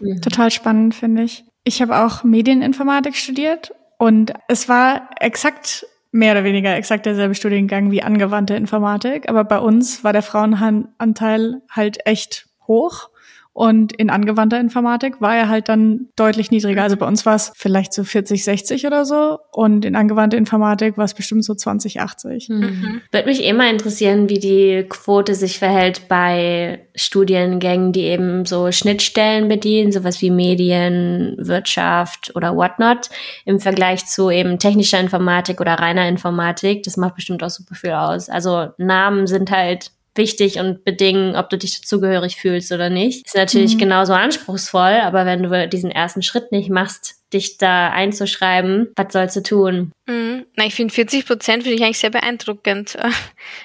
[0.00, 0.20] Mhm.
[0.20, 1.44] Total spannend, finde ich.
[1.64, 7.90] Ich habe auch Medieninformatik studiert und es war exakt mehr oder weniger exakt derselbe Studiengang
[7.90, 13.08] wie angewandte Informatik, aber bei uns war der Frauenanteil halt echt hoch.
[13.54, 16.82] Und in angewandter Informatik war er halt dann deutlich niedriger.
[16.82, 19.38] Also bei uns war es vielleicht so 40, 60 oder so.
[19.52, 22.48] Und in angewandter Informatik war es bestimmt so 20, 80.
[22.48, 22.56] Mhm.
[22.56, 23.00] mhm.
[23.10, 29.48] Würde mich immer interessieren, wie die Quote sich verhält bei Studiengängen, die eben so Schnittstellen
[29.48, 33.10] bedienen, sowas wie Medien, Wirtschaft oder whatnot,
[33.44, 36.84] im Vergleich zu eben technischer Informatik oder reiner Informatik.
[36.84, 38.30] Das macht bestimmt auch super viel aus.
[38.30, 43.26] Also Namen sind halt wichtig und bedingen, ob du dich dazugehörig fühlst oder nicht.
[43.26, 43.80] Ist natürlich mhm.
[43.80, 49.36] genauso anspruchsvoll, aber wenn du diesen ersten Schritt nicht machst, dich da einzuschreiben, was sollst
[49.36, 49.92] du tun?
[50.06, 50.44] Mhm.
[50.56, 52.96] Na, ich finde 40 Prozent finde ich eigentlich sehr beeindruckend.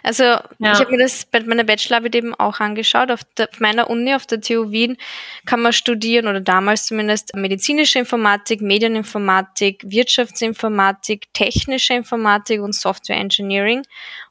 [0.03, 0.41] Also ja.
[0.59, 3.11] ich habe mir das bei meiner Bachelorarbeit eben auch angeschaut.
[3.11, 4.97] Auf, der, auf, meiner Uni, auf der TU Wien,
[5.45, 13.83] kann man studieren oder damals zumindest medizinische Informatik, Medieninformatik, Wirtschaftsinformatik, technische Informatik und Software Engineering.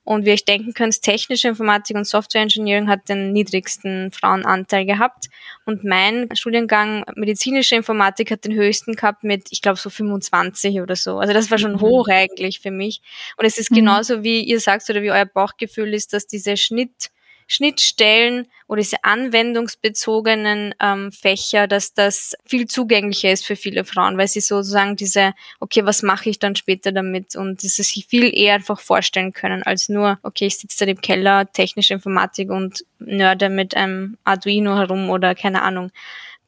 [0.07, 4.87] Und wie ihr euch denken könnt, technische Informatik und Software Engineering hat den niedrigsten Frauenanteil
[4.87, 5.27] gehabt.
[5.65, 10.95] Und mein Studiengang medizinische Informatik hat den höchsten gehabt mit, ich glaube, so 25 oder
[10.95, 11.19] so.
[11.19, 11.81] Also das war schon mhm.
[11.81, 13.03] hoch eigentlich für mich.
[13.37, 13.77] Und es ist mhm.
[13.77, 17.11] genauso, wie ihr sagt oder wie euer Bauchgefühl ist, dass diese Schnitt
[17.47, 24.29] Schnittstellen oder diese anwendungsbezogenen ähm, Fächer, dass das viel zugänglicher ist für viele Frauen, weil
[24.29, 28.37] sie sozusagen diese, okay, was mache ich dann später damit und dass sie sich viel
[28.37, 32.85] eher einfach vorstellen können, als nur, okay, ich sitze da im Keller, technische Informatik und
[32.99, 35.93] nörde mit einem Arduino herum oder keine Ahnung.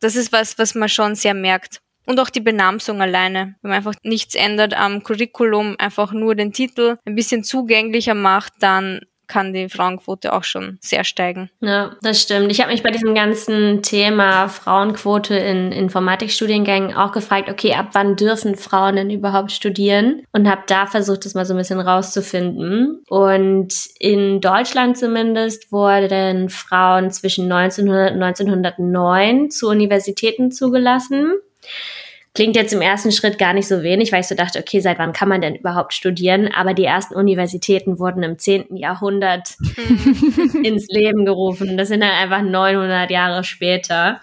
[0.00, 1.80] Das ist was, was man schon sehr merkt.
[2.06, 3.56] Und auch die Benamsung alleine.
[3.61, 8.54] Wenn man einfach nichts ändert am Curriculum, einfach nur den Titel ein bisschen zugänglicher macht,
[8.61, 11.51] dann kann die Frauenquote auch schon sehr steigen.
[11.61, 12.51] Ja, das stimmt.
[12.51, 18.17] Ich habe mich bei diesem ganzen Thema Frauenquote in Informatikstudiengängen auch gefragt, okay, ab wann
[18.17, 20.23] dürfen Frauen denn überhaupt studieren?
[20.33, 23.03] Und habe da versucht, das mal so ein bisschen rauszufinden.
[23.09, 31.35] Und in Deutschland zumindest wurden Frauen zwischen 1900 und 1909 zu Universitäten zugelassen.
[32.35, 34.99] Klingt jetzt im ersten Schritt gar nicht so wenig, weil ich so dachte, okay, seit
[34.99, 36.49] wann kann man denn überhaupt studieren?
[36.55, 38.77] Aber die ersten Universitäten wurden im 10.
[38.77, 40.64] Jahrhundert hm.
[40.64, 41.77] ins Leben gerufen.
[41.77, 44.21] Das sind dann einfach 900 Jahre später.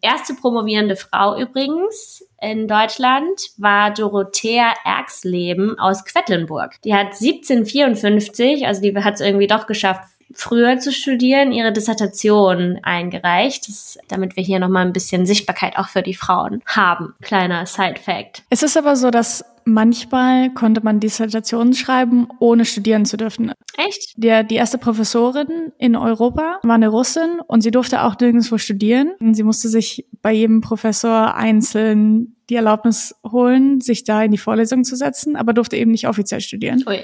[0.00, 6.74] Erste promovierende Frau übrigens in Deutschland war Dorothea Erxleben aus Quedlinburg.
[6.82, 10.02] Die hat 1754, also die hat es irgendwie doch geschafft,
[10.34, 15.88] früher zu studieren, ihre Dissertation eingereicht, das, damit wir hier nochmal ein bisschen Sichtbarkeit auch
[15.88, 17.14] für die Frauen haben.
[17.22, 18.42] Kleiner Side-Fact.
[18.50, 23.52] Es ist aber so, dass manchmal konnte man Dissertationen schreiben, ohne studieren zu dürfen.
[23.76, 24.14] Echt?
[24.16, 29.12] Der, die erste Professorin in Europa war eine Russin und sie durfte auch nirgendwo studieren.
[29.32, 34.84] Sie musste sich bei jedem Professor einzeln die Erlaubnis holen, sich da in die Vorlesung
[34.84, 36.84] zu setzen, aber durfte eben nicht offiziell studieren.
[36.86, 37.00] Ui.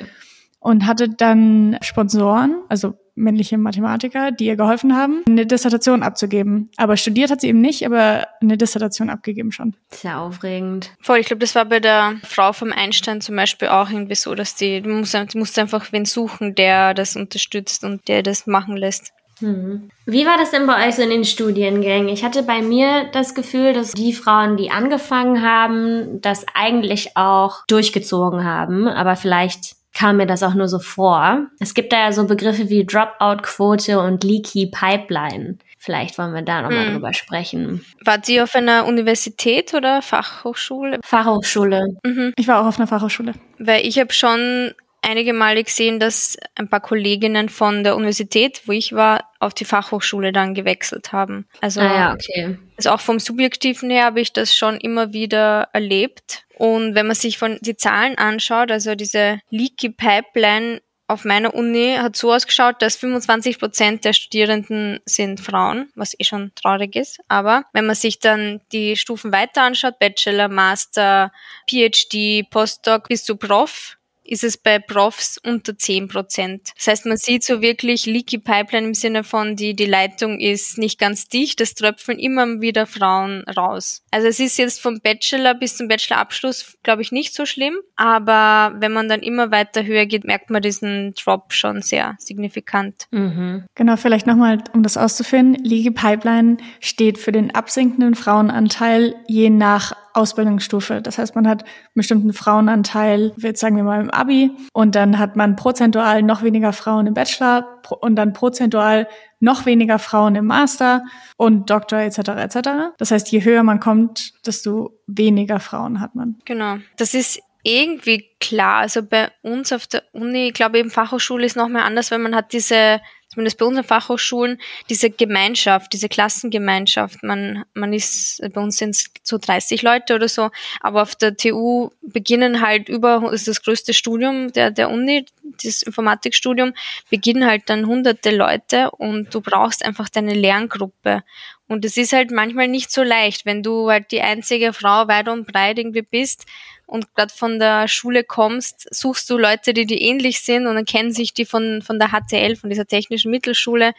[0.60, 6.70] Und hatte dann Sponsoren, also männliche Mathematiker, die ihr geholfen haben, eine Dissertation abzugeben.
[6.76, 9.74] Aber studiert hat sie eben nicht, aber eine Dissertation abgegeben schon.
[9.90, 10.92] Sehr aufregend.
[11.00, 14.35] Voll, ich glaube, das war bei der Frau vom Einstein zum Beispiel auch irgendwie so,
[14.35, 18.46] dass die, du musst, du musst einfach wen suchen, der das unterstützt und der das
[18.46, 19.12] machen lässt.
[19.40, 19.90] Hm.
[20.07, 22.09] Wie war das denn bei euch so in den Studiengängen?
[22.09, 27.64] Ich hatte bei mir das Gefühl, dass die Frauen, die angefangen haben, das eigentlich auch
[27.68, 31.46] durchgezogen haben, aber vielleicht kam mir das auch nur so vor.
[31.58, 35.58] Es gibt da ja so Begriffe wie Dropout-Quote und Leaky Pipeline.
[35.78, 36.92] Vielleicht wollen wir da nochmal Hm.
[36.94, 37.84] drüber sprechen.
[38.04, 40.98] War sie auf einer Universität oder Fachhochschule?
[41.04, 41.96] Fachhochschule.
[42.04, 42.32] Mhm.
[42.37, 43.32] Ich war auch auf einer Fachhochschule.
[43.58, 48.72] Weil ich habe schon einige Male gesehen, dass ein paar Kolleginnen von der Universität, wo
[48.72, 51.46] ich war, auf die Fachhochschule dann gewechselt haben.
[51.61, 52.58] Also, Ah ja, okay.
[52.78, 56.44] Also auch vom Subjektiven her habe ich das schon immer wieder erlebt.
[56.56, 61.96] Und wenn man sich von die Zahlen anschaut, also diese Leaky Pipeline auf meiner Uni
[61.98, 67.18] hat so ausgeschaut, dass 25 Prozent der Studierenden sind Frauen, was eh schon traurig ist.
[67.28, 71.32] Aber wenn man sich dann die Stufen weiter anschaut, Bachelor, Master,
[71.68, 73.97] PhD, Postdoc bis zu Prof,
[74.28, 76.70] ist es bei Profs unter 10 Prozent.
[76.76, 80.78] Das heißt, man sieht so wirklich Leaky Pipeline im Sinne von, die, die Leitung ist
[80.78, 84.02] nicht ganz dicht, es tröpfeln immer wieder Frauen raus.
[84.10, 88.74] Also es ist jetzt vom Bachelor bis zum Bachelorabschluss, glaube ich, nicht so schlimm, aber
[88.80, 93.06] wenn man dann immer weiter höher geht, merkt man diesen Drop schon sehr signifikant.
[93.10, 93.64] Mhm.
[93.74, 95.54] Genau, vielleicht nochmal, um das auszuführen.
[95.54, 101.00] Leaky Pipeline steht für den absinkenden Frauenanteil je nach Ausbildungsstufe.
[101.00, 105.18] Das heißt, man hat einen bestimmten Frauenanteil, jetzt sagen wir mal im Abi, und dann
[105.18, 109.09] hat man prozentual noch weniger Frauen im Bachelor und dann prozentual
[109.40, 111.04] noch weniger Frauen im Master
[111.37, 112.18] und Doktor etc.
[112.18, 112.68] etc.
[112.98, 116.37] Das heißt, je höher man kommt, desto weniger Frauen hat man.
[116.44, 116.76] Genau.
[116.96, 118.81] Das ist irgendwie klar.
[118.81, 122.18] Also bei uns auf der Uni, ich glaube eben Fachhochschule ist noch mal anders, weil
[122.18, 123.00] man hat diese,
[123.38, 124.59] zumindest bei unseren Fachhochschulen,
[124.90, 127.22] diese Gemeinschaft, diese Klassengemeinschaft.
[127.22, 131.37] Man, man ist, bei uns sind es so 30 Leute oder so, aber auf der
[131.37, 135.24] TU beginnen halt über, das ist das größte Studium der, der Uni,
[135.62, 136.72] das Informatikstudium,
[137.11, 141.22] beginnen halt dann hunderte Leute und du brauchst einfach deine Lerngruppe.
[141.68, 145.29] Und es ist halt manchmal nicht so leicht, wenn du halt die einzige Frau weit
[145.29, 146.44] und breit irgendwie bist
[146.88, 150.87] und gerade von der Schule kommst, suchst du Leute, die dir ähnlich sind und dann
[150.87, 153.92] kennen sich die von, von der HTL, von dieser technischen Mittelschule.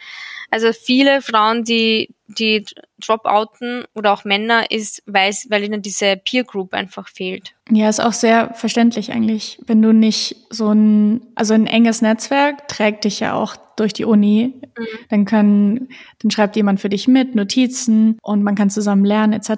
[0.51, 2.65] Also viele Frauen, die, die
[2.99, 7.53] dropouten oder auch Männer, ist, weil, weil ihnen diese Peer Group einfach fehlt.
[7.69, 9.59] Ja, ist auch sehr verständlich eigentlich.
[9.67, 14.05] Wenn du nicht so ein, also ein enges Netzwerk trägt dich ja auch durch die
[14.05, 14.62] Uni,
[15.09, 15.88] dann kann,
[16.21, 19.49] dann schreibt jemand für dich mit, Notizen und man kann zusammen lernen etc.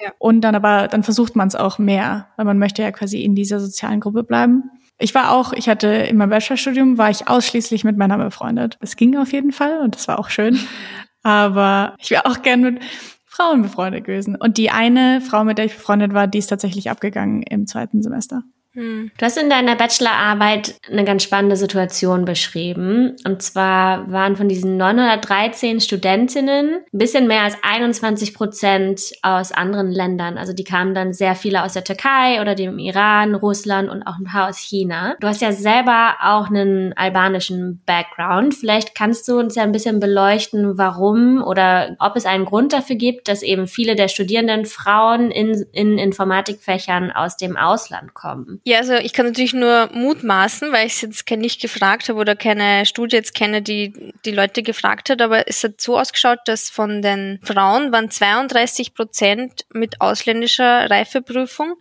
[0.00, 0.12] Ja.
[0.18, 3.34] Und dann aber, dann versucht man es auch mehr, weil man möchte ja quasi in
[3.34, 4.70] dieser sozialen Gruppe bleiben.
[4.98, 8.76] Ich war auch, ich hatte in meinem Bachelorstudium, war ich ausschließlich mit Männern befreundet.
[8.80, 10.58] Das ging auf jeden Fall und das war auch schön.
[11.22, 12.82] Aber ich wäre auch gern mit
[13.24, 14.36] Frauen befreundet gewesen.
[14.36, 18.02] Und die eine Frau, mit der ich befreundet war, die ist tatsächlich abgegangen im zweiten
[18.02, 18.42] Semester.
[18.74, 19.12] Hm.
[19.16, 23.16] Du hast in deiner Bachelorarbeit eine ganz spannende Situation beschrieben.
[23.24, 29.90] Und zwar waren von diesen 913 Studentinnen ein bisschen mehr als 21 Prozent aus anderen
[29.90, 30.38] Ländern.
[30.38, 34.18] Also die kamen dann sehr viele aus der Türkei oder dem Iran, Russland und auch
[34.18, 35.14] ein paar aus China.
[35.20, 38.54] Du hast ja selber auch einen albanischen Background.
[38.54, 42.96] Vielleicht kannst du uns ja ein bisschen beleuchten, warum oder ob es einen Grund dafür
[42.96, 48.60] gibt, dass eben viele der Studierenden Frauen in, in Informatikfächern aus dem Ausland kommen.
[48.66, 52.34] Ja, also ich kann natürlich nur mutmaßen, weil ich es jetzt nicht gefragt habe oder
[52.34, 53.92] keine Studie jetzt kenne, die
[54.24, 58.94] die Leute gefragt hat, aber es hat so ausgeschaut, dass von den Frauen waren 32
[58.94, 61.74] Prozent mit ausländischer Reifeprüfung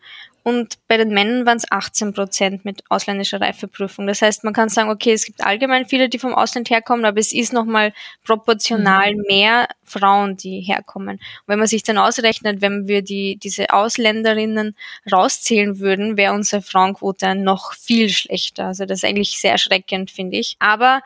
[0.43, 4.07] und bei den Männern waren es 18 Prozent mit ausländischer Reifeprüfung.
[4.07, 7.19] Das heißt, man kann sagen, okay, es gibt allgemein viele, die vom Ausland herkommen, aber
[7.19, 7.93] es ist nochmal
[8.25, 11.15] proportional mehr Frauen, die herkommen.
[11.15, 14.75] Und wenn man sich dann ausrechnet, wenn wir die, diese Ausländerinnen
[15.09, 18.67] rauszählen würden, wäre unsere Frauenquote noch viel schlechter.
[18.67, 20.57] Also das ist eigentlich sehr erschreckend, finde ich.
[20.59, 21.01] Aber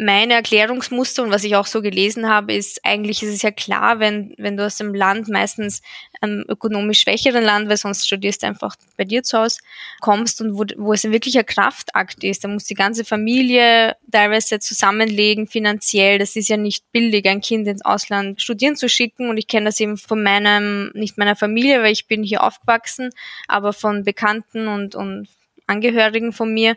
[0.00, 4.00] meine Erklärungsmuster und was ich auch so gelesen habe, ist eigentlich ist es ja klar,
[4.00, 5.82] wenn, wenn du aus dem Land, meistens
[6.22, 9.58] einem ökonomisch schwächeren Land, weil sonst studierst du einfach bei dir zu Hause,
[10.00, 14.58] kommst und wo, wo es ein wirklicher Kraftakt ist, da muss die ganze Familie teilweise
[14.58, 16.18] zusammenlegen finanziell.
[16.18, 19.66] Das ist ja nicht billig, ein Kind ins Ausland studieren zu schicken und ich kenne
[19.66, 23.10] das eben von meinem, nicht meiner Familie, weil ich bin hier aufgewachsen,
[23.48, 25.28] aber von Bekannten und, und
[25.66, 26.76] Angehörigen von mir,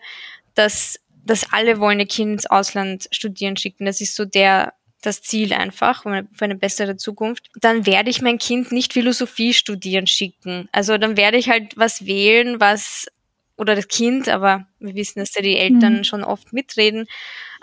[0.55, 3.86] dass dass alle wollen ihr Kind ins Ausland studieren schicken.
[3.86, 7.49] Das ist so der das Ziel einfach für eine, bessere Zukunft.
[7.59, 10.69] Dann werde ich mein Kind nicht Philosophie studieren schicken.
[10.71, 13.07] Also dann werde ich halt was wählen, was
[13.57, 16.03] oder das Kind, aber wir wissen, dass da die Eltern Mhm.
[16.05, 17.05] schon oft mitreden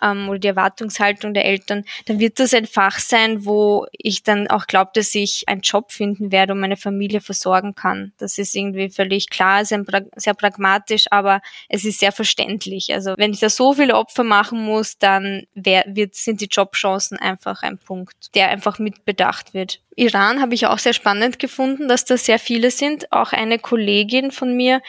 [0.02, 4.48] ähm, oder die Erwartungshaltung der Eltern, dann wird das ein Fach sein, wo ich dann
[4.48, 8.12] auch glaube, dass ich einen Job finden werde und meine Familie versorgen kann.
[8.18, 9.84] Das ist irgendwie völlig klar, sehr,
[10.16, 12.92] sehr pragmatisch, aber es ist sehr verständlich.
[12.92, 17.18] Also wenn ich da so viele Opfer machen muss, dann wär, wird, sind die Jobchancen
[17.18, 19.80] einfach ein Punkt, der einfach mitbedacht wird.
[20.00, 23.12] Iran habe ich auch sehr spannend gefunden, dass da sehr viele sind.
[23.12, 24.80] Auch eine Kollegin von mir,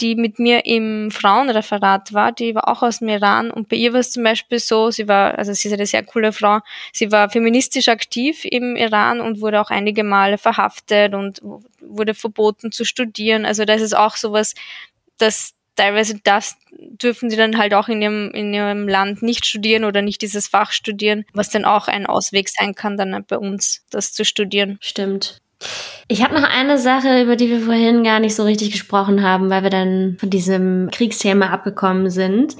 [0.00, 3.92] die mit mir im Frauenreferat war, die war auch aus dem Iran und bei ihr
[3.92, 6.60] war es zum Beispiel so, sie war, also sie ist eine sehr coole Frau,
[6.92, 11.40] sie war feministisch aktiv im Iran und wurde auch einige Male verhaftet und
[11.80, 13.44] wurde verboten zu studieren.
[13.44, 14.54] Also das ist auch sowas,
[15.18, 19.84] dass teilweise das dürfen sie dann halt auch in ihrem, in ihrem Land nicht studieren
[19.84, 23.84] oder nicht dieses Fach studieren, was dann auch ein Ausweg sein kann, dann bei uns
[23.90, 24.78] das zu studieren.
[24.80, 25.40] Stimmt.
[26.12, 29.48] Ich habe noch eine Sache, über die wir vorhin gar nicht so richtig gesprochen haben,
[29.48, 32.56] weil wir dann von diesem Kriegsthema abgekommen sind.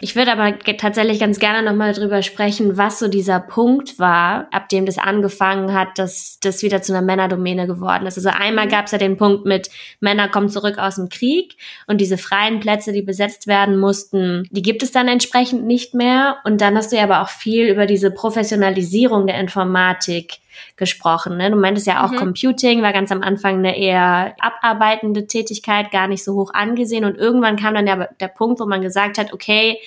[0.00, 4.68] Ich würde aber tatsächlich ganz gerne nochmal drüber sprechen, was so dieser Punkt war, ab
[4.68, 8.18] dem das angefangen hat, dass das wieder zu einer Männerdomäne geworden ist.
[8.18, 11.56] Also einmal gab es ja den Punkt mit Männer kommen zurück aus dem Krieg
[11.88, 16.36] und diese freien Plätze, die besetzt werden mussten, die gibt es dann entsprechend nicht mehr.
[16.44, 20.38] Und dann hast du ja aber auch viel über diese Professionalisierung der Informatik
[20.76, 21.36] gesprochen.
[21.36, 21.50] Ne?
[21.50, 22.16] Du meintest ja auch mhm.
[22.16, 27.04] Computing war ganz am Anfang eine eher abarbeitende Tätigkeit, gar nicht so hoch angesehen.
[27.04, 29.78] Und irgendwann kam dann der, der Punkt, wo man gesagt hat, okay,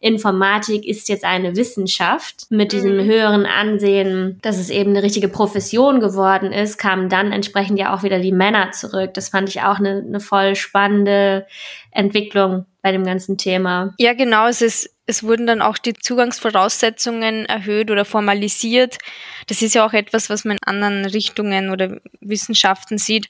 [0.00, 3.04] Informatik ist jetzt eine Wissenschaft mit diesem mhm.
[3.04, 8.02] höheren Ansehen, dass es eben eine richtige Profession geworden ist, kamen dann entsprechend ja auch
[8.02, 9.14] wieder die Männer zurück.
[9.14, 11.46] Das fand ich auch eine, eine voll spannende
[11.90, 13.94] Entwicklung bei dem ganzen Thema.
[13.96, 14.46] Ja, genau.
[14.46, 18.98] Es ist es wurden dann auch die Zugangsvoraussetzungen erhöht oder formalisiert.
[19.46, 23.28] Das ist ja auch etwas, was man in anderen Richtungen oder Wissenschaften sieht.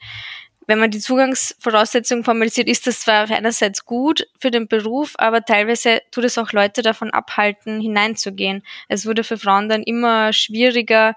[0.66, 6.00] Wenn man die Zugangsvoraussetzungen formalisiert, ist das zwar einerseits gut für den Beruf, aber teilweise
[6.10, 8.62] tut es auch Leute davon abhalten, hineinzugehen.
[8.88, 11.14] Es wurde für Frauen dann immer schwieriger,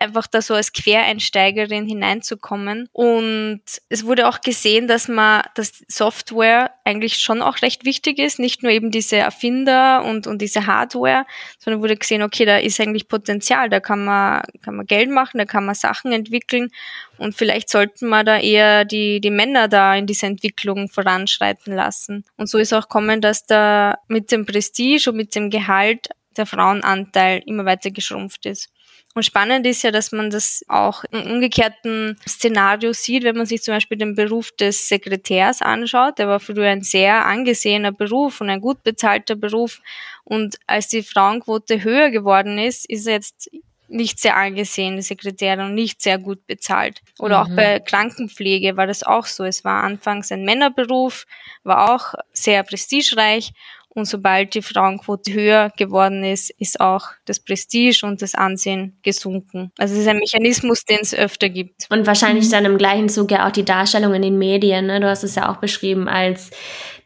[0.00, 2.88] einfach da so als Quereinsteigerin hineinzukommen.
[2.92, 8.38] Und es wurde auch gesehen, dass man, dass Software eigentlich schon auch recht wichtig ist,
[8.38, 11.24] nicht nur eben diese Erfinder und, und diese Hardware,
[11.58, 15.38] sondern wurde gesehen, okay, da ist eigentlich Potenzial, da kann man, kann man Geld machen,
[15.38, 16.70] da kann man Sachen entwickeln
[17.18, 22.24] und vielleicht sollten wir da eher die, die Männer da in diese Entwicklung voranschreiten lassen.
[22.36, 26.46] Und so ist auch kommen, dass da mit dem Prestige und mit dem Gehalt der
[26.46, 28.68] Frauenanteil immer weiter geschrumpft ist.
[29.16, 33.62] Und spannend ist ja, dass man das auch im umgekehrten Szenario sieht, wenn man sich
[33.62, 36.18] zum Beispiel den Beruf des Sekretärs anschaut.
[36.18, 39.80] Der war früher ein sehr angesehener Beruf und ein gut bezahlter Beruf.
[40.24, 43.50] Und als die Frauenquote höher geworden ist, ist er jetzt
[43.88, 47.00] nicht sehr angesehen, die Sekretärin, und nicht sehr gut bezahlt.
[47.18, 47.52] Oder mhm.
[47.52, 49.44] auch bei Krankenpflege war das auch so.
[49.44, 51.26] Es war anfangs ein Männerberuf,
[51.64, 53.54] war auch sehr prestigereich
[53.96, 59.72] und sobald die Frauenquote höher geworden ist, ist auch das Prestige und das Ansehen gesunken.
[59.78, 61.86] Also es ist ein Mechanismus, den es öfter gibt.
[61.90, 62.50] Und wahrscheinlich mhm.
[62.50, 64.86] dann im gleichen Zug ja auch die Darstellung in den Medien.
[64.86, 65.00] Ne?
[65.00, 66.50] Du hast es ja auch beschrieben als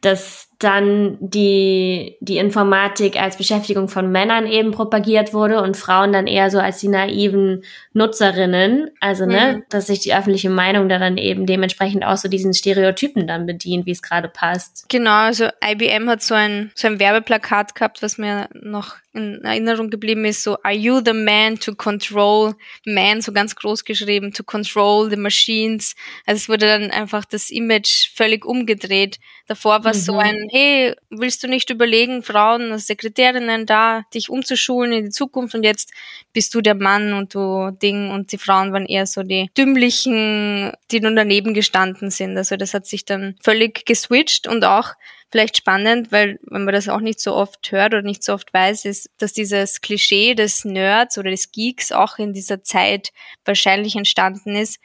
[0.00, 6.26] dass dann die, die Informatik als Beschäftigung von Männern eben propagiert wurde und Frauen dann
[6.26, 8.90] eher so als die naiven Nutzerinnen.
[9.00, 9.62] Also, ne, mhm.
[9.70, 13.86] dass sich die öffentliche Meinung da dann eben dementsprechend auch so diesen Stereotypen dann bedient,
[13.86, 14.86] wie es gerade passt.
[14.90, 19.90] Genau, also IBM hat so ein, so ein Werbeplakat gehabt, was mir noch in Erinnerung
[19.90, 22.54] geblieben ist, so Are you the man to control
[22.86, 25.94] man, so ganz groß geschrieben, to control the machines.
[26.26, 29.18] Also es wurde dann einfach das Image völlig umgedreht.
[29.46, 30.04] Davor war es mhm.
[30.04, 35.10] so ein, hey, willst du nicht überlegen, Frauen als Sekretärinnen da, dich umzuschulen in die
[35.10, 35.92] Zukunft und jetzt
[36.32, 40.72] bist du der Mann und du Ding und die Frauen waren eher so die dümmlichen,
[40.92, 42.36] die nun daneben gestanden sind.
[42.36, 44.94] Also das hat sich dann völlig geswitcht und auch
[45.30, 48.52] vielleicht spannend, weil wenn man das auch nicht so oft hört oder nicht so oft
[48.52, 53.10] weiß, ist, dass dieses Klischee des Nerds oder des Geeks auch in dieser Zeit
[53.44, 54.80] wahrscheinlich entstanden ist,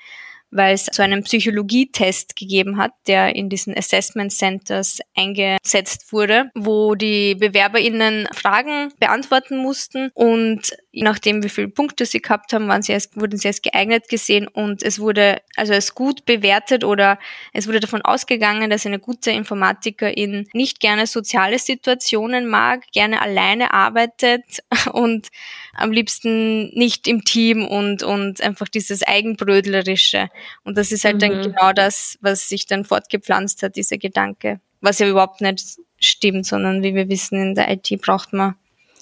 [0.51, 6.95] weil es so einen Psychologietest gegeben hat, der in diesen Assessment Centers eingesetzt wurde, wo
[6.95, 10.11] die BewerberInnen Fragen beantworten mussten.
[10.13, 13.61] Und je nachdem, wie viele Punkte sie gehabt haben, waren sie als, wurden sie als
[13.61, 17.19] geeignet gesehen und es wurde also als gut bewertet oder
[17.51, 23.73] es wurde davon ausgegangen, dass eine gute Informatikerin nicht gerne soziale Situationen mag, gerne alleine
[23.73, 25.27] arbeitet und
[25.73, 30.29] am liebsten nicht im Team und, und einfach dieses Eigenbrödlerische.
[30.63, 31.19] Und das ist halt mhm.
[31.19, 34.61] dann genau das, was sich dann fortgepflanzt hat, dieser Gedanke.
[34.79, 38.55] Was ja überhaupt nicht stimmt, sondern wie wir wissen, in der IT braucht man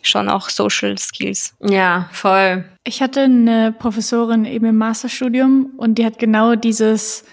[0.08, 1.56] schon auch Social Skills.
[1.62, 2.66] Ja, voll.
[2.84, 7.26] Ich hatte eine Professorin eben im Masterstudium und die hat genau dieses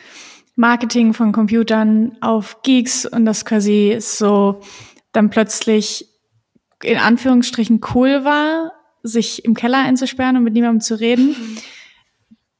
[0.56, 4.60] Marketing von Computern auf Geeks und das quasi so
[5.12, 6.06] dann plötzlich
[6.82, 11.28] in Anführungsstrichen cool war, sich im Keller einzusperren und mit niemandem zu reden.
[11.28, 11.58] Mhm.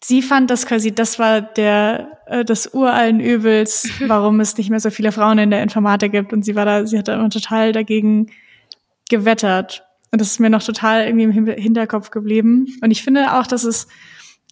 [0.03, 4.81] Sie fand das quasi, das war der, äh, das urallen Übels, warum es nicht mehr
[4.81, 6.33] so viele Frauen in der Informatik gibt.
[6.33, 8.31] Und sie war da, sie hat da immer total dagegen
[9.11, 9.85] gewettert.
[10.13, 12.67] Und das ist mir noch total irgendwie im Hinterkopf geblieben.
[12.83, 13.87] Und ich finde auch, dass es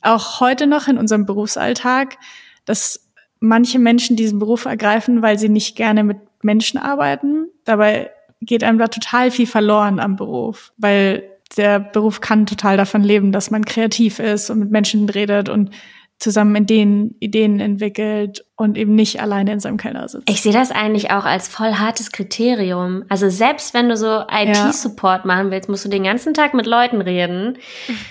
[0.02, 2.16] auch heute noch in unserem Berufsalltag,
[2.64, 3.08] dass
[3.40, 7.48] manche Menschen diesen Beruf ergreifen, weil sie nicht gerne mit Menschen arbeiten.
[7.64, 11.24] Dabei geht einem da total viel verloren am Beruf, weil
[11.56, 15.70] der Beruf kann total davon leben, dass man kreativ ist und mit Menschen redet und
[16.18, 20.28] zusammen Ideen, Ideen entwickelt und eben nicht alleine in seinem Keller sitzt.
[20.28, 23.04] Ich sehe das eigentlich auch als voll hartes Kriterium.
[23.08, 25.26] Also selbst wenn du so IT-Support ja.
[25.26, 27.58] machen willst, musst du den ganzen Tag mit Leuten reden.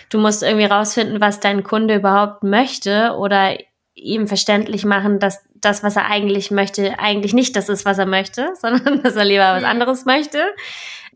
[0.10, 3.58] Du musst irgendwie rausfinden, was dein Kunde überhaupt möchte oder
[3.94, 8.06] ihm verständlich machen, dass das, was er eigentlich möchte, eigentlich nicht das ist, was er
[8.06, 10.40] möchte, sondern dass er lieber was anderes möchte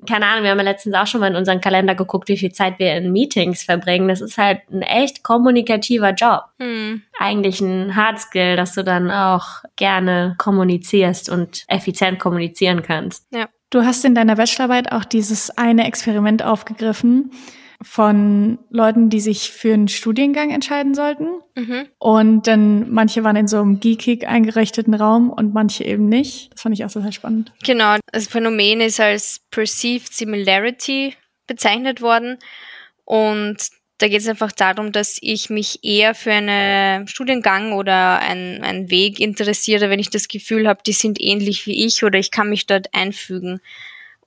[0.08, 2.52] keine Ahnung, wir haben ja letztens auch schon mal in unseren Kalender geguckt, wie viel
[2.52, 4.08] Zeit wir in Meetings verbringen.
[4.08, 6.46] Das ist halt ein echt kommunikativer Job.
[6.60, 7.04] Hm.
[7.20, 13.28] Eigentlich ein Hard Skill, dass du dann auch gerne kommunizierst und effizient kommunizieren kannst.
[13.32, 13.48] Ja.
[13.70, 17.32] Du hast in deiner Bachelorarbeit auch dieses eine Experiment aufgegriffen,
[17.84, 21.28] von Leuten, die sich für einen Studiengang entscheiden sollten.
[21.56, 21.88] Mhm.
[21.98, 26.54] Und dann manche waren in so einem geekig eingerichteten Raum und manche eben nicht.
[26.54, 27.52] Das fand ich auch total spannend.
[27.64, 31.16] Genau, das Phänomen ist als Perceived Similarity
[31.48, 32.38] bezeichnet worden.
[33.04, 33.58] Und
[33.98, 38.90] da geht es einfach darum, dass ich mich eher für einen Studiengang oder einen, einen
[38.90, 42.50] Weg interessiere, wenn ich das Gefühl habe, die sind ähnlich wie ich oder ich kann
[42.50, 43.60] mich dort einfügen.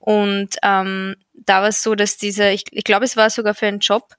[0.05, 3.67] Und ähm, da war es so, dass diese, ich, ich glaube, es war sogar für
[3.67, 4.15] einen Job,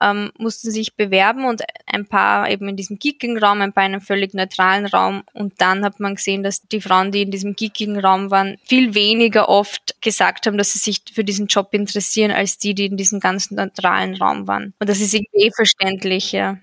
[0.00, 3.92] ähm, mussten sich bewerben und ein paar eben in diesem geekigen Raum, ein paar in
[3.92, 5.24] einem völlig neutralen Raum.
[5.34, 8.94] Und dann hat man gesehen, dass die Frauen, die in diesem geekigen Raum waren, viel
[8.94, 12.96] weniger oft gesagt haben, dass sie sich für diesen Job interessieren, als die, die in
[12.96, 14.72] diesem ganz neutralen Raum waren.
[14.78, 16.56] Und das ist irgendwie eh verständlich, ja.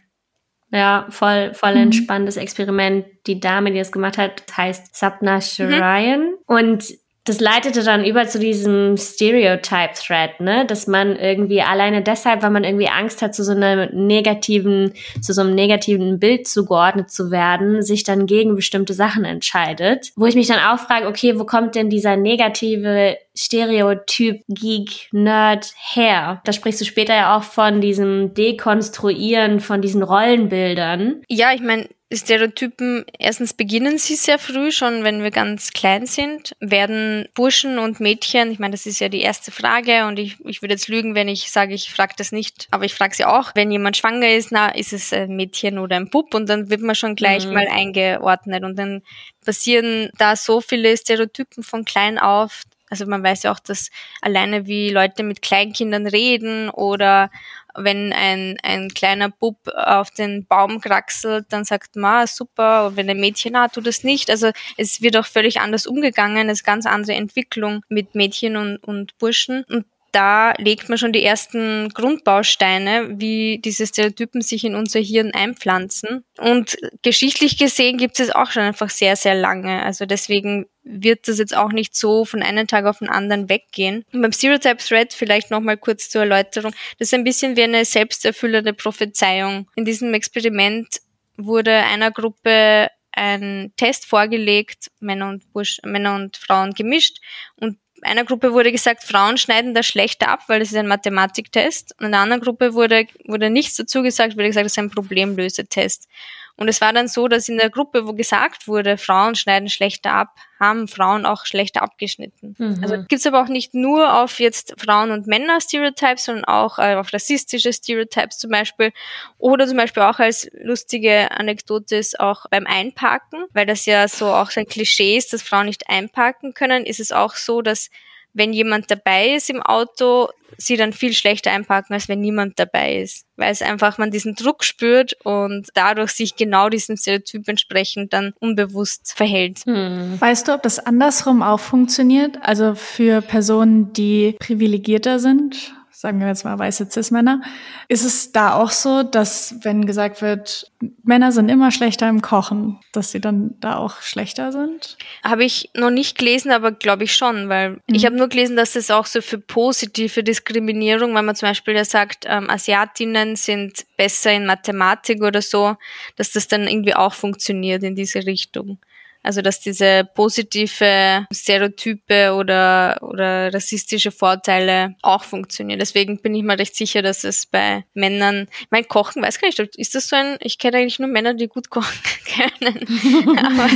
[0.72, 1.94] Ja, voll, voll ein mhm.
[1.94, 3.06] spannendes Experiment.
[3.28, 6.22] Die Dame, die das gemacht hat, heißt Sapna Sharayan.
[6.22, 6.36] Mhm.
[6.48, 12.50] Und das leitete dann über zu diesem Stereotype-Thread, ne, dass man irgendwie alleine deshalb, weil
[12.50, 17.32] man irgendwie Angst hat, zu so einem negativen, zu so einem negativen Bild zugeordnet zu
[17.32, 20.12] werden, sich dann gegen bestimmte Sachen entscheidet.
[20.18, 25.74] Wo ich mich dann auch frage, okay, wo kommt denn dieser negative Stereotyp Geek Nerd
[25.78, 26.42] her?
[26.44, 31.22] Da sprichst du später ja auch von diesem Dekonstruieren von diesen Rollenbildern.
[31.30, 36.56] Ja, ich meine, Stereotypen, erstens beginnen sie sehr früh, schon wenn wir ganz klein sind,
[36.60, 40.62] werden Burschen und Mädchen, ich meine, das ist ja die erste Frage und ich, ich
[40.62, 43.52] würde jetzt lügen, wenn ich sage, ich frage das nicht, aber ich frage sie auch,
[43.56, 46.82] wenn jemand schwanger ist, na, ist es ein Mädchen oder ein Bub und dann wird
[46.82, 47.54] man schon gleich mhm.
[47.54, 49.02] mal eingeordnet und dann
[49.46, 53.90] passieren da so viele Stereotypen von klein auf, also man weiß ja auch, dass
[54.22, 57.32] alleine wie Leute mit Kleinkindern reden oder
[57.76, 63.10] wenn ein, ein kleiner Bub auf den Baum kraxelt, dann sagt man, super, und wenn
[63.10, 64.30] ein Mädchen, ah, tu das nicht.
[64.30, 68.78] Also es wird auch völlig anders umgegangen, es ist ganz andere Entwicklung mit Mädchen und,
[68.78, 69.64] und Burschen.
[69.70, 75.32] Und da legt man schon die ersten Grundbausteine, wie diese Stereotypen sich in unser Hirn
[75.34, 76.24] einpflanzen.
[76.38, 79.84] Und geschichtlich gesehen gibt es auch schon einfach sehr, sehr lange.
[79.84, 84.06] Also deswegen wird das jetzt auch nicht so von einem Tag auf den anderen weggehen.
[84.14, 86.74] Und beim Stereotype Thread vielleicht nochmal kurz zur Erläuterung.
[87.00, 89.68] Das ist ein bisschen wie eine selbsterfüllende Prophezeiung.
[89.76, 91.02] In diesem Experiment
[91.38, 97.20] wurde einer Gruppe ein Test vorgelegt, Männer und, Bursch, Männer und Frauen gemischt
[97.56, 101.96] und einer Gruppe wurde gesagt, Frauen schneiden da schlechter ab, weil das ist ein Mathematiktest.
[102.00, 104.90] Und in der anderen Gruppe wurde, wurde nichts dazu gesagt, wurde gesagt, das ist ein
[104.90, 106.08] Problemlösetest.
[106.56, 110.12] Und es war dann so, dass in der Gruppe, wo gesagt wurde, Frauen schneiden schlechter
[110.12, 112.56] ab, haben Frauen auch schlechter abgeschnitten.
[112.58, 112.80] Mhm.
[112.82, 116.96] Also gibt's aber auch nicht nur auf jetzt Frauen und Männer Stereotypes, sondern auch äh,
[116.96, 118.92] auf rassistische Stereotypes zum Beispiel.
[119.40, 124.28] Oder zum Beispiel auch als lustige Anekdote ist auch beim Einparken, weil das ja so
[124.28, 127.90] auch so ein Klischee ist, dass Frauen nicht einparken können, ist es auch so, dass
[128.34, 132.98] wenn jemand dabei ist im Auto, sie dann viel schlechter einparken, als wenn niemand dabei
[132.98, 133.26] ist.
[133.36, 138.34] Weil es einfach man diesen Druck spürt und dadurch sich genau diesem Stereotyp entsprechend dann
[138.40, 139.62] unbewusst verhält.
[139.66, 140.20] Hm.
[140.20, 142.38] Weißt du, ob das andersrum auch funktioniert?
[142.42, 145.74] Also für Personen, die privilegierter sind?
[146.04, 147.42] Sagen wir jetzt mal weiße Cis-Männer.
[147.88, 150.70] Ist es da auch so, dass wenn gesagt wird,
[151.02, 154.98] Männer sind immer schlechter im Kochen, dass sie dann da auch schlechter sind?
[155.24, 157.80] Habe ich noch nicht gelesen, aber glaube ich schon, weil mhm.
[157.88, 161.74] ich habe nur gelesen, dass es auch so für positive Diskriminierung, wenn man zum Beispiel
[161.74, 165.78] ja sagt, ähm, Asiatinnen sind besser in Mathematik oder so,
[166.18, 168.78] dass das dann irgendwie auch funktioniert in diese Richtung.
[169.24, 175.80] Also dass diese positive Stereotype oder, oder rassistische Vorteile auch funktionieren.
[175.80, 179.60] Deswegen bin ich mir recht sicher, dass es bei Männern, mein Kochen, weiß gar nicht,
[179.60, 183.38] ist das so ein, ich kenne eigentlich nur Männer, die gut kochen können.
[183.38, 183.70] Aber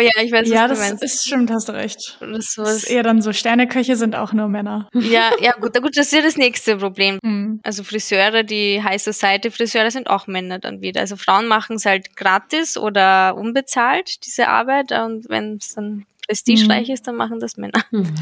[0.00, 1.04] ja, ich weiß, ja, was das du meinst.
[1.04, 2.18] ist stimmt, hast du recht.
[2.20, 4.88] Das ist Das ist eher dann so Sterneköche sind auch nur Männer.
[4.94, 7.18] Ja, ja, gut, gut, das ist ja das nächste Problem.
[7.28, 7.60] Hm.
[7.64, 11.00] Also Friseure, die High Society Friseure sind auch Männer dann wieder.
[11.00, 14.92] Also Frauen machen es halt gratis oder unbezahlt, diese Arbeit.
[14.92, 17.82] Und wenn es dann prestigereich ist, dann machen das Männer.
[17.90, 18.06] Hm.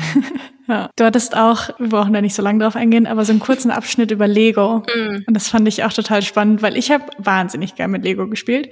[0.68, 0.90] Ja.
[0.96, 3.70] Du hattest auch, wir brauchen da nicht so lange drauf eingehen, aber so einen kurzen
[3.70, 4.82] Abschnitt über Lego.
[4.92, 5.22] Mhm.
[5.24, 8.70] Und das fand ich auch total spannend, weil ich habe wahnsinnig gern mit Lego gespielt.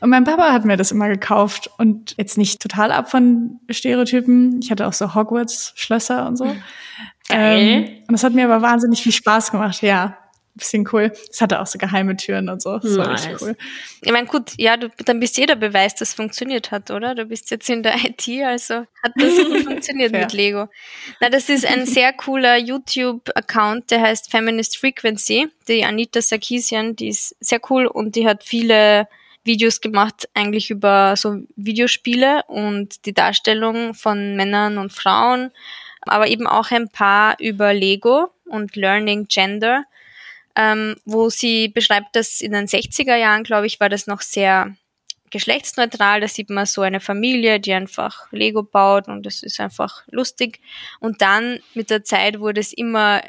[0.00, 4.60] Und mein Papa hat mir das immer gekauft und jetzt nicht total ab von Stereotypen.
[4.62, 6.54] Ich hatte auch so Hogwarts-Schlösser und so.
[7.30, 9.82] Ähm, und das hat mir aber wahnsinnig viel Spaß gemacht.
[9.82, 10.16] Ja,
[10.58, 11.12] bisschen cool.
[11.30, 12.78] Es hatte auch so geheime Türen und so.
[12.78, 13.56] Das war richtig cool.
[14.02, 17.14] Ich meine, gut, ja, du, dann bist jeder Beweis, dass es funktioniert hat, oder?
[17.14, 20.68] Du bist jetzt in der IT, also hat das gut funktioniert mit Lego.
[21.20, 25.48] Na, das ist ein sehr cooler YouTube-Account, der heißt Feminist Frequency.
[25.68, 29.08] Die Anita Sarkeesian, die ist sehr cool und die hat viele
[29.44, 35.50] Videos gemacht, eigentlich über so Videospiele und die Darstellung von Männern und Frauen,
[36.02, 39.84] aber eben auch ein paar über Lego und Learning Gender
[40.58, 44.74] ähm, wo sie beschreibt, dass in den 60er Jahren, glaube ich, war das noch sehr
[45.30, 46.20] geschlechtsneutral.
[46.20, 50.60] Da sieht man so eine Familie, die einfach Lego baut und das ist einfach lustig.
[50.98, 53.22] Und dann mit der Zeit wurde es immer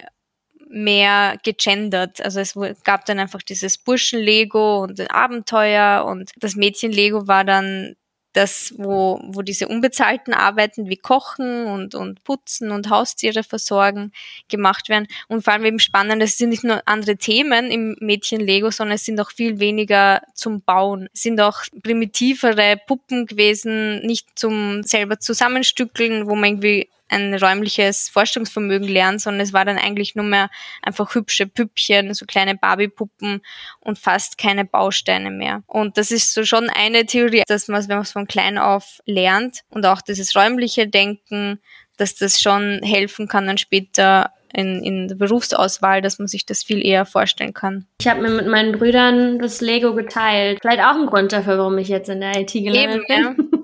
[0.69, 2.21] mehr gegendert.
[2.21, 7.95] Also es gab dann einfach dieses Burschen-Lego und ein Abenteuer und das Mädchen-Lego war dann
[8.33, 14.11] das, wo, wo diese unbezahlten Arbeiten wie Kochen und, und Putzen und Haustiere versorgen
[14.47, 15.07] gemacht werden.
[15.27, 19.05] Und vor allem eben spannend, es sind nicht nur andere Themen im Mädchen-Lego, sondern es
[19.05, 21.09] sind auch viel weniger zum Bauen.
[21.11, 28.09] Es sind auch primitivere Puppen gewesen, nicht zum selber zusammenstückeln, wo man irgendwie ein räumliches
[28.09, 30.49] Vorstellungsvermögen lernt, sondern es war dann eigentlich nur mehr
[30.81, 33.41] einfach hübsche Püppchen, so kleine Barbie-Puppen
[33.79, 35.63] und fast keine Bausteine mehr.
[35.67, 39.01] Und das ist so schon eine Theorie, dass man, wenn man es von klein auf
[39.05, 41.59] lernt und auch dieses räumliche Denken,
[41.97, 46.63] dass das schon helfen kann dann später in, in der Berufsauswahl, dass man sich das
[46.63, 47.85] viel eher vorstellen kann.
[48.01, 50.59] Ich habe mir mit meinen Brüdern das Lego geteilt.
[50.61, 53.49] Vielleicht auch ein Grund dafür, warum ich jetzt in der IT gelandet Eben, bin.
[53.53, 53.58] ja.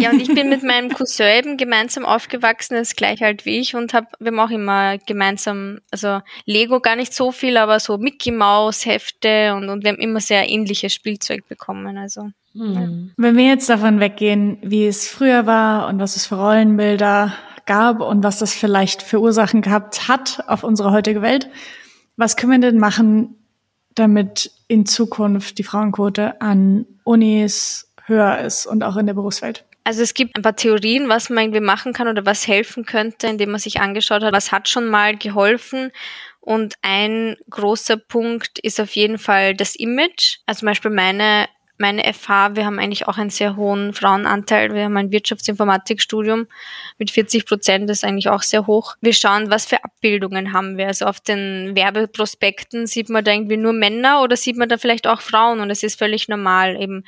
[0.00, 3.74] Ja, und ich bin mit meinem Cousin eben gemeinsam aufgewachsen, ist gleich alt wie ich
[3.74, 7.98] und hab, wir haben auch immer gemeinsam, also Lego gar nicht so viel, aber so
[7.98, 11.96] Mickey Mouse Hefte und, und wir haben immer sehr ähnliches Spielzeug bekommen.
[11.96, 13.12] Also Hm.
[13.16, 17.32] Wenn wir jetzt davon weggehen, wie es früher war und was es für Rollenbilder
[17.66, 21.48] gab und was das vielleicht für Ursachen gehabt hat auf unsere heutige Welt,
[22.16, 23.36] was können wir denn machen,
[23.94, 29.64] damit in Zukunft die Frauenquote an Unis höher ist und auch in der Berufswelt?
[29.84, 33.26] Also es gibt ein paar Theorien, was man irgendwie machen kann oder was helfen könnte,
[33.26, 35.90] indem man sich angeschaut hat, was hat schon mal geholfen.
[36.40, 40.38] Und ein großer Punkt ist auf jeden Fall das Image.
[40.46, 41.46] Also zum Beispiel meine,
[41.78, 44.72] meine FH, wir haben eigentlich auch einen sehr hohen Frauenanteil.
[44.72, 46.46] Wir haben ein Wirtschaftsinformatikstudium
[46.98, 48.94] mit 40 Prozent, das ist eigentlich auch sehr hoch.
[49.00, 50.86] Wir schauen, was für Abbildungen haben wir.
[50.86, 55.08] Also auf den Werbeprospekten sieht man da irgendwie nur Männer oder sieht man da vielleicht
[55.08, 57.04] auch Frauen und es ist völlig normal eben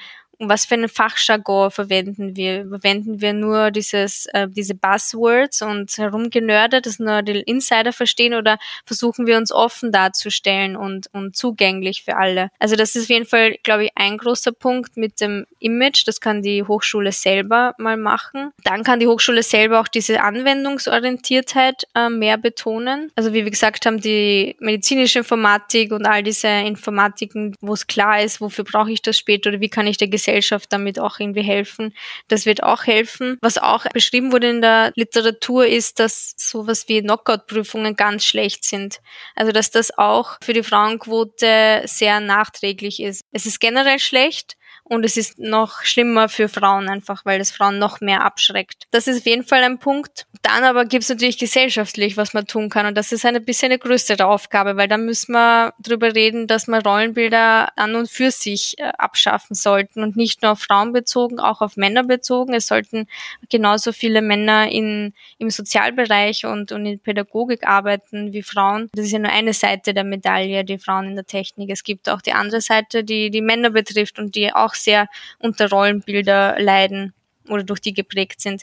[0.48, 2.66] was für einen Fachjargon verwenden wir?
[2.68, 8.58] Verwenden wir nur dieses, äh, diese Buzzwords und herumgenörde, dass nur die Insider verstehen oder
[8.84, 12.50] versuchen wir uns offen darzustellen und, und zugänglich für alle?
[12.58, 16.06] Also das ist auf jeden Fall, glaube ich, ein großer Punkt mit dem Image.
[16.06, 18.50] Das kann die Hochschule selber mal machen.
[18.64, 23.10] Dann kann die Hochschule selber auch diese Anwendungsorientiertheit äh, mehr betonen.
[23.14, 28.22] Also wie wir gesagt haben, die medizinische Informatik und all diese Informatiken, wo es klar
[28.22, 30.33] ist, wofür brauche ich das später oder wie kann ich der Gesellschaft
[30.68, 31.94] damit auch irgendwie helfen.
[32.28, 33.38] Das wird auch helfen.
[33.40, 39.00] Was auch beschrieben wurde in der Literatur ist, dass sowas wie Knockout-Prüfungen ganz schlecht sind.
[39.34, 43.24] Also dass das auch für die Frauenquote sehr nachträglich ist.
[43.32, 44.56] Es ist generell schlecht.
[44.86, 48.84] Und es ist noch schlimmer für Frauen einfach, weil das Frauen noch mehr abschreckt.
[48.90, 50.26] Das ist auf jeden Fall ein Punkt.
[50.42, 52.84] Dann aber gibt es natürlich gesellschaftlich, was man tun kann.
[52.84, 56.66] Und das ist eine bisschen eine größere Aufgabe, weil da müssen wir drüber reden, dass
[56.66, 61.40] wir Rollenbilder an und für sich äh, abschaffen sollten und nicht nur auf Frauen bezogen,
[61.40, 62.52] auch auf Männer bezogen.
[62.52, 63.06] Es sollten
[63.48, 68.90] genauso viele Männer in, im Sozialbereich und, und in Pädagogik arbeiten wie Frauen.
[68.92, 71.70] Das ist ja nur eine Seite der Medaille, die Frauen in der Technik.
[71.70, 75.08] Es gibt auch die andere Seite, die die Männer betrifft und die auch sehr
[75.38, 77.12] unter Rollenbilder leiden
[77.48, 78.62] oder durch die geprägt sind.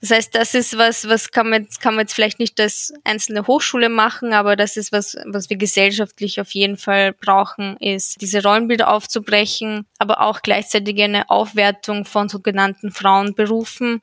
[0.00, 2.92] Das heißt, das ist was, was kann man jetzt, kann man jetzt vielleicht nicht als
[3.04, 8.20] einzelne Hochschule machen, aber das ist was, was wir gesellschaftlich auf jeden Fall brauchen, ist
[8.22, 14.00] diese Rollenbilder aufzubrechen, aber auch gleichzeitig eine Aufwertung von sogenannten Frauenberufen.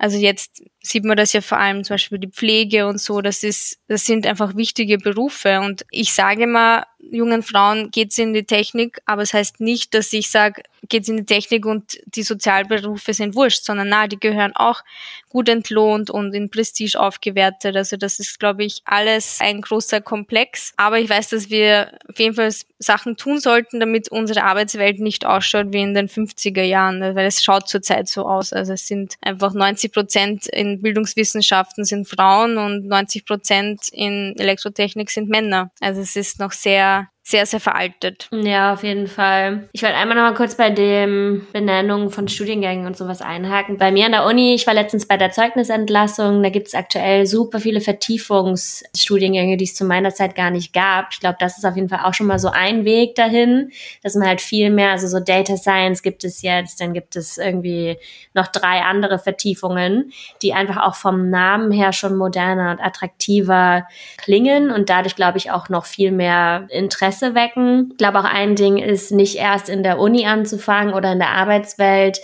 [0.00, 3.42] Also jetzt sieht man das ja vor allem zum Beispiel die Pflege und so, das
[3.42, 5.60] ist, das sind einfach wichtige Berufe.
[5.60, 9.92] Und ich sage immer, jungen Frauen geht's in die Technik, aber es das heißt nicht,
[9.92, 14.18] dass ich sage, geht's in die Technik und die Sozialberufe sind wurscht, sondern na, die
[14.18, 14.82] gehören auch
[15.28, 17.76] gut entlohnt und in Prestige aufgewertet.
[17.76, 20.72] Also das ist, glaube ich, alles ein großer Komplex.
[20.76, 25.26] Aber ich weiß, dass wir auf jeden Fall Sachen tun sollten, damit unsere Arbeitswelt nicht
[25.26, 28.52] ausschaut wie in den 50er Jahren, weil es schaut zurzeit so aus.
[28.52, 35.10] Also es sind einfach 90 Prozent in Bildungswissenschaften sind Frauen und 90 Prozent in Elektrotechnik
[35.10, 35.70] sind Männer.
[35.80, 38.28] Also es ist noch sehr sehr, sehr veraltet.
[38.32, 39.68] Ja, auf jeden Fall.
[39.72, 43.78] Ich wollte einmal noch mal kurz bei dem Benennung von Studiengängen und sowas einhaken.
[43.78, 47.26] Bei mir an der Uni, ich war letztens bei der Zeugnisentlassung, da gibt es aktuell
[47.26, 51.08] super viele Vertiefungsstudiengänge, die es zu meiner Zeit gar nicht gab.
[51.12, 53.70] Ich glaube, das ist auf jeden Fall auch schon mal so ein Weg dahin,
[54.02, 57.38] dass man halt viel mehr, also so Data Science gibt es jetzt, dann gibt es
[57.38, 57.96] irgendwie
[58.34, 60.12] noch drei andere Vertiefungen,
[60.42, 65.52] die einfach auch vom Namen her schon moderner und attraktiver klingen und dadurch, glaube ich,
[65.52, 67.88] auch noch viel mehr Interesse Interesse wecken.
[67.92, 71.30] Ich glaube auch ein Ding ist, nicht erst in der Uni anzufangen oder in der
[71.30, 72.20] Arbeitswelt,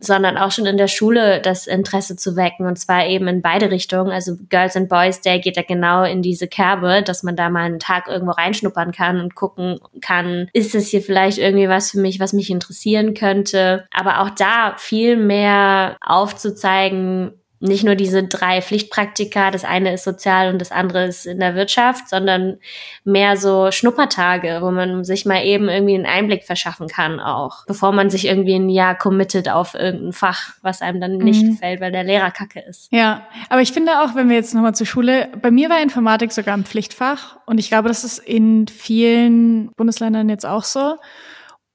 [0.00, 3.70] sondern auch schon in der Schule das Interesse zu wecken und zwar eben in beide
[3.70, 4.10] Richtungen.
[4.10, 7.62] Also Girls and Boys Day geht da genau in diese Kerbe, dass man da mal
[7.62, 12.00] einen Tag irgendwo reinschnuppern kann und gucken kann, ist es hier vielleicht irgendwie was für
[12.00, 13.86] mich, was mich interessieren könnte.
[13.92, 17.32] Aber auch da viel mehr aufzuzeigen,
[17.64, 21.54] nicht nur diese drei Pflichtpraktika, das eine ist sozial und das andere ist in der
[21.54, 22.58] Wirtschaft, sondern
[23.04, 27.92] mehr so Schnuppertage, wo man sich mal eben irgendwie einen Einblick verschaffen kann auch, bevor
[27.92, 31.52] man sich irgendwie ein Jahr committet auf irgendein Fach, was einem dann nicht mhm.
[31.52, 32.92] gefällt, weil der Lehrer kacke ist.
[32.92, 36.32] Ja, aber ich finde auch, wenn wir jetzt nochmal zur Schule, bei mir war Informatik
[36.32, 40.96] sogar ein Pflichtfach und ich glaube, das ist in vielen Bundesländern jetzt auch so.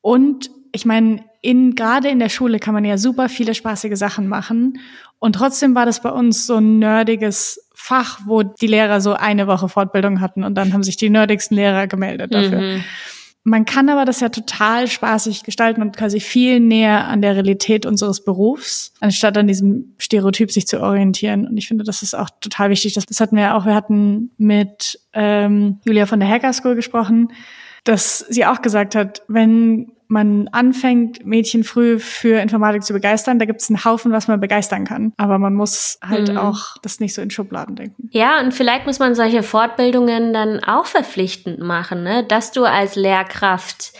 [0.02, 4.28] Und ich meine, in, gerade in der Schule kann man ja super viele spaßige Sachen
[4.28, 4.80] machen.
[5.20, 9.48] Und trotzdem war das bei uns so ein nerdiges Fach, wo die Lehrer so eine
[9.48, 12.60] Woche Fortbildung hatten und dann haben sich die nerdigsten Lehrer gemeldet dafür.
[12.60, 12.84] Mhm.
[13.44, 17.86] Man kann aber das ja total spaßig gestalten und quasi viel näher an der Realität
[17.86, 21.48] unseres Berufs, anstatt an diesem Stereotyp sich zu orientieren.
[21.48, 22.94] Und ich finde, das ist auch total wichtig.
[22.94, 27.32] Das, das hatten wir auch, wir hatten mit ähm, Julia von der Hacker School gesprochen,
[27.86, 33.45] dass sie auch gesagt hat, wenn man anfängt, Mädchen früh für Informatik zu begeistern, da
[33.45, 35.14] gibt es einen Haufen, was man begeistern kann.
[35.18, 36.38] Aber man muss halt mhm.
[36.38, 38.10] auch das nicht so in Schubladen denken.
[38.12, 42.24] Ja, und vielleicht muss man solche Fortbildungen dann auch verpflichtend machen, ne?
[42.24, 43.93] dass du als Lehrkraft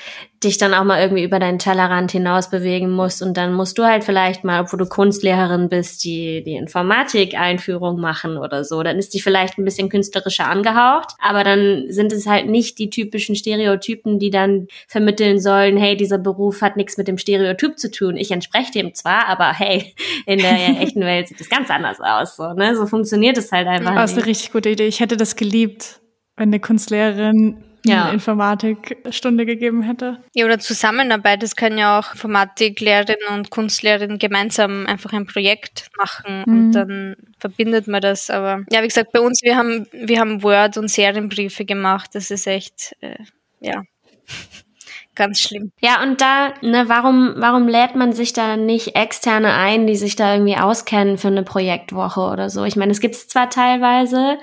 [0.44, 3.84] dich dann auch mal irgendwie über deinen Tellerrand hinaus bewegen musst und dann musst du
[3.84, 8.82] halt vielleicht mal, obwohl du Kunstlehrerin bist, die, die Informatik-Einführung machen oder so.
[8.82, 12.90] Dann ist die vielleicht ein bisschen künstlerischer angehaucht, aber dann sind es halt nicht die
[12.90, 17.92] typischen Stereotypen, die dann vermitteln sollen, hey, dieser Beruf hat nichts mit dem Stereotyp zu
[17.92, 18.16] tun.
[18.16, 19.94] Ich entspreche dem zwar, aber hey,
[20.26, 22.38] in der echten Welt sieht es ganz anders aus.
[22.38, 22.78] So, ne?
[22.78, 23.94] so funktioniert es halt einfach.
[23.94, 24.88] Das ist eine richtig gute Idee.
[24.88, 26.00] Ich hätte das geliebt,
[26.38, 28.06] wenn eine Kunstlehrerin ja.
[28.06, 30.22] eine Informatikstunde gegeben hätte.
[30.34, 31.44] Ja, oder Zusammenarbeit.
[31.44, 36.54] Es können ja auch Informatiklehrerinnen und Kunstlehrerinnen gemeinsam einfach ein Projekt machen mhm.
[36.54, 38.30] und dann verbindet man das.
[38.30, 42.12] Aber ja, wie gesagt, bei uns, wir haben, wir haben Word- und Serienbriefe gemacht.
[42.14, 43.18] Das ist echt, äh,
[43.60, 43.84] ja.
[45.16, 45.74] Ganz schlimm.
[45.82, 50.16] Ja, und da, ne, warum, warum lädt man sich da nicht Externe ein, die sich
[50.16, 52.64] da irgendwie auskennen für eine Projektwoche oder so?
[52.64, 54.38] Ich meine, es gibt es zwar teilweise,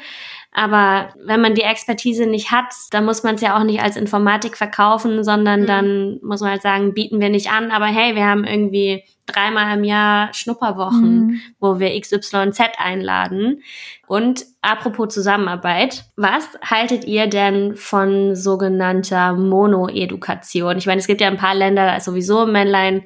[0.56, 3.94] aber wenn man die Expertise nicht hat, dann muss man es ja auch nicht als
[3.94, 5.66] Informatik verkaufen, sondern mhm.
[5.66, 7.70] dann muss man halt sagen, bieten wir nicht an.
[7.70, 11.40] Aber hey, wir haben irgendwie dreimal im Jahr Schnupperwochen, mhm.
[11.60, 13.62] wo wir XYZ einladen.
[14.06, 20.78] Und apropos Zusammenarbeit, was haltet ihr denn von sogenannter Mono-Edukation?
[20.78, 23.02] Ich meine, es gibt ja ein paar Länder, da ist sowieso Männlein,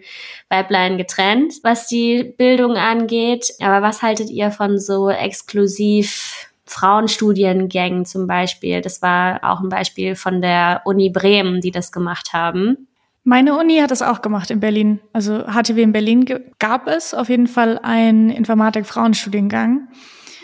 [0.50, 3.46] Weiblein getrennt, was die Bildung angeht.
[3.60, 8.80] Aber was haltet ihr von so exklusiv Frauenstudiengängen zum Beispiel.
[8.80, 12.86] Das war auch ein Beispiel von der Uni Bremen, die das gemacht haben.
[13.24, 15.00] Meine Uni hat das auch gemacht in Berlin.
[15.12, 16.26] Also HTW in Berlin
[16.58, 19.88] gab es auf jeden Fall einen Informatik-Frauenstudiengang.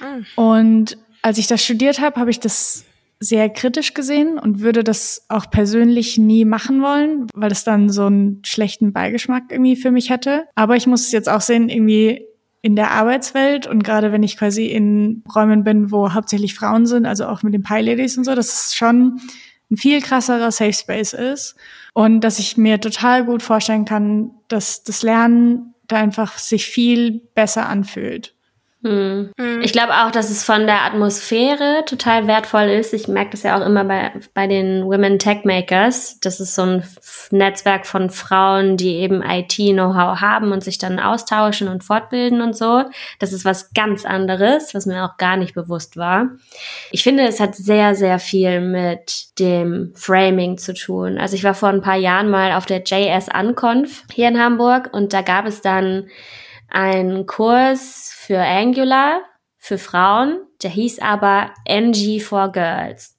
[0.00, 0.26] Mhm.
[0.34, 2.84] Und als ich das studiert habe, habe ich das
[3.20, 8.06] sehr kritisch gesehen und würde das auch persönlich nie machen wollen, weil es dann so
[8.06, 10.44] einen schlechten Beigeschmack irgendwie für mich hätte.
[10.56, 12.26] Aber ich muss es jetzt auch sehen, irgendwie
[12.66, 17.06] in der Arbeitswelt und gerade wenn ich quasi in Räumen bin, wo hauptsächlich Frauen sind,
[17.06, 19.20] also auch mit den Pie Ladies und so, dass es schon
[19.70, 21.54] ein viel krasserer Safe Space ist
[21.94, 27.20] und dass ich mir total gut vorstellen kann, dass das Lernen da einfach sich viel
[27.36, 28.34] besser anfühlt.
[28.86, 29.32] Hm.
[29.36, 29.62] Mhm.
[29.62, 32.94] Ich glaube auch, dass es von der Atmosphäre total wertvoll ist.
[32.94, 36.20] Ich merke das ja auch immer bei, bei den Women Tech Makers.
[36.20, 36.84] Das ist so ein
[37.32, 42.84] Netzwerk von Frauen, die eben IT-Know-how haben und sich dann austauschen und fortbilden und so.
[43.18, 46.30] Das ist was ganz anderes, was mir auch gar nicht bewusst war.
[46.92, 51.18] Ich finde, es hat sehr, sehr viel mit dem Framing zu tun.
[51.18, 54.90] Also ich war vor ein paar Jahren mal auf der JS Unconf hier in Hamburg
[54.92, 56.06] und da gab es dann
[56.68, 59.22] einen Kurs für Angular
[59.58, 63.15] für Frauen, der hieß aber NG for Girls.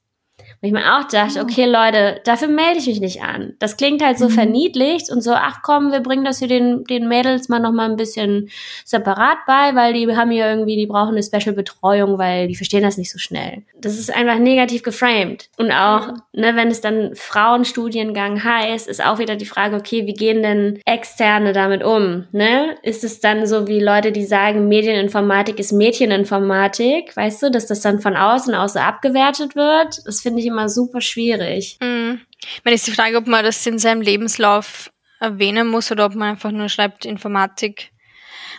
[0.62, 3.54] Und ich mir auch dachte, okay, Leute, dafür melde ich mich nicht an.
[3.60, 4.34] Das klingt halt so mhm.
[4.34, 7.90] verniedlicht und so, ach komm, wir bringen das hier den, den Mädels mal noch mal
[7.90, 8.50] ein bisschen
[8.84, 12.82] separat bei, weil die haben hier irgendwie, die brauchen eine Special Betreuung, weil die verstehen
[12.82, 13.64] das nicht so schnell.
[13.80, 15.50] Das ist einfach negativ geframed.
[15.58, 16.22] Und auch, mhm.
[16.34, 20.80] ne, wenn es dann Frauenstudiengang heißt, ist auch wieder die Frage, okay, wie gehen denn
[20.86, 22.26] Externe damit um?
[22.32, 22.76] Ne?
[22.82, 27.82] Ist es dann so wie Leute, die sagen, Medieninformatik ist Mädcheninformatik, weißt du, dass das
[27.82, 30.02] dann von außen auch so abgewertet wird?
[30.06, 31.78] Das finde ich immer super schwierig.
[31.82, 32.22] Mhm.
[32.64, 36.30] Ich ist die Frage, ob man das in seinem Lebenslauf erwähnen muss oder ob man
[36.30, 37.92] einfach nur schreibt Informatik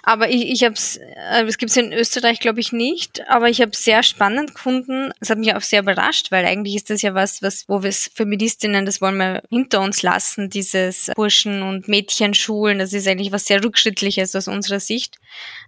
[0.08, 3.50] aber ich, ich habe es, äh, es gibt es in Österreich, glaube ich, nicht, aber
[3.50, 5.12] ich habe es sehr spannend gefunden.
[5.20, 7.92] Es hat mich auch sehr überrascht, weil eigentlich ist das ja was, was wo wir
[7.92, 13.44] Feministinnen, das wollen wir hinter uns lassen, dieses Burschen- und Mädchenschulen, das ist eigentlich was
[13.44, 15.18] sehr Rückschrittliches aus unserer Sicht.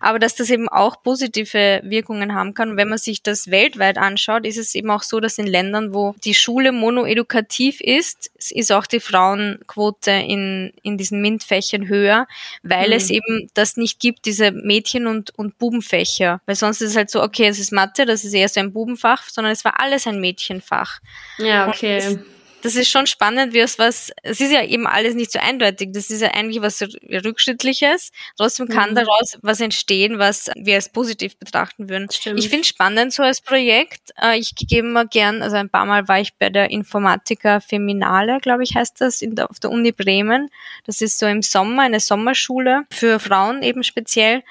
[0.00, 2.70] Aber dass das eben auch positive Wirkungen haben kann.
[2.70, 5.92] Und wenn man sich das weltweit anschaut, ist es eben auch so, dass in Ländern,
[5.92, 12.26] wo die Schule monoedukativ ist, ist auch die Frauenquote in, in diesen MINT-Fächern höher,
[12.62, 12.94] weil mhm.
[12.94, 16.40] es eben das nicht gibt, diese Mädchen- und, und Bubenfächer.
[16.46, 18.72] Weil sonst ist es halt so, okay, es ist Mathe, das ist eher so ein
[18.72, 21.00] Bubenfach, sondern es war alles ein Mädchenfach.
[21.38, 22.18] Ja, okay
[22.62, 25.90] das ist schon spannend, wie es was, es ist ja eben alles nicht so eindeutig.
[25.92, 28.10] Das ist ja eigentlich was Rückschrittliches.
[28.36, 28.94] Trotzdem kann mhm.
[28.96, 32.08] daraus was entstehen, was wir als positiv betrachten würden.
[32.10, 32.38] Stimmt.
[32.38, 34.12] Ich finde spannend so als Projekt.
[34.20, 38.38] Äh, ich gebe mal gern, also ein paar Mal war ich bei der Informatiker Feminale,
[38.40, 40.50] glaube ich, heißt das, in der, auf der Uni Bremen.
[40.86, 44.42] Das ist so im Sommer, eine Sommerschule für Frauen eben speziell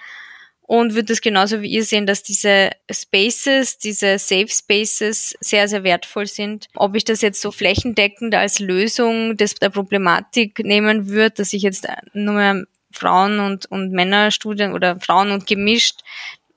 [0.69, 5.83] und würde es genauso wie ihr sehen, dass diese Spaces, diese Safe Spaces sehr, sehr
[5.83, 6.67] wertvoll sind.
[6.75, 11.63] Ob ich das jetzt so flächendeckend als Lösung des, der Problematik nehmen würde, dass ich
[11.63, 16.01] jetzt nur mehr Frauen und, und Männerstudien oder Frauen und gemischt,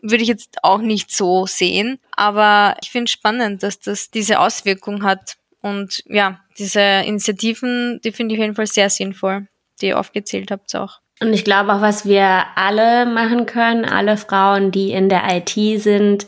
[0.02, 1.98] würde ich jetzt auch nicht so sehen.
[2.14, 5.38] Aber ich finde spannend, dass das diese Auswirkung hat.
[5.62, 9.48] Und ja, diese Initiativen, die finde ich auf jeden Fall sehr sinnvoll,
[9.80, 11.01] die ihr aufgezählt habt auch.
[11.22, 15.80] Und ich glaube auch, was wir alle machen können, alle Frauen, die in der IT
[15.80, 16.26] sind,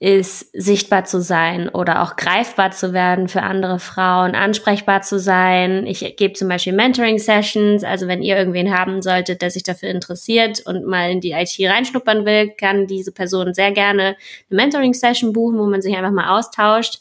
[0.00, 5.86] ist sichtbar zu sein oder auch greifbar zu werden für andere Frauen, ansprechbar zu sein.
[5.86, 10.60] Ich gebe zum Beispiel Mentoring-Sessions, also wenn ihr irgendwen haben solltet, der sich dafür interessiert
[10.66, 14.16] und mal in die IT reinschnuppern will, kann diese Person sehr gerne eine
[14.50, 16.98] Mentoring-Session buchen, wo man sich einfach mal austauscht.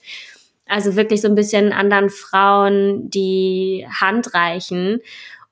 [0.68, 5.02] Also wirklich so ein bisschen anderen Frauen die Hand reichen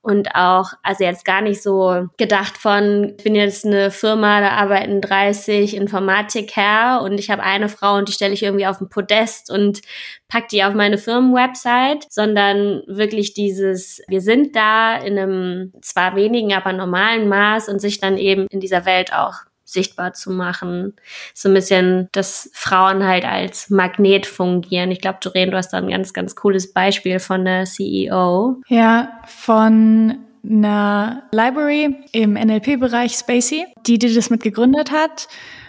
[0.04, 4.50] und auch, also jetzt gar nicht so gedacht von, ich bin jetzt eine Firma, da
[4.50, 8.90] arbeiten 30 Informatiker und ich habe eine Frau und die stelle ich irgendwie auf ein
[8.90, 9.82] Podest und
[10.28, 16.54] pack die auf meine Firmenwebsite, sondern wirklich dieses, wir sind da in einem zwar wenigen,
[16.54, 19.36] aber normalen Maß und sich dann eben in dieser Welt auch
[19.74, 20.94] sichtbar zu machen.
[21.34, 24.92] So ein bisschen, dass Frauen halt als Magnet fungieren.
[24.92, 28.62] Ich glaube, Doreen, du hast da ein ganz, ganz cooles Beispiel von der CEO.
[28.68, 35.28] Ja, von einer Library im NLP-Bereich Spacey, die, die das mit gegründet hat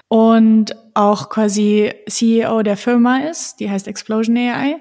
[0.09, 4.77] und auch quasi CEO der Firma ist, die heißt Explosion AI.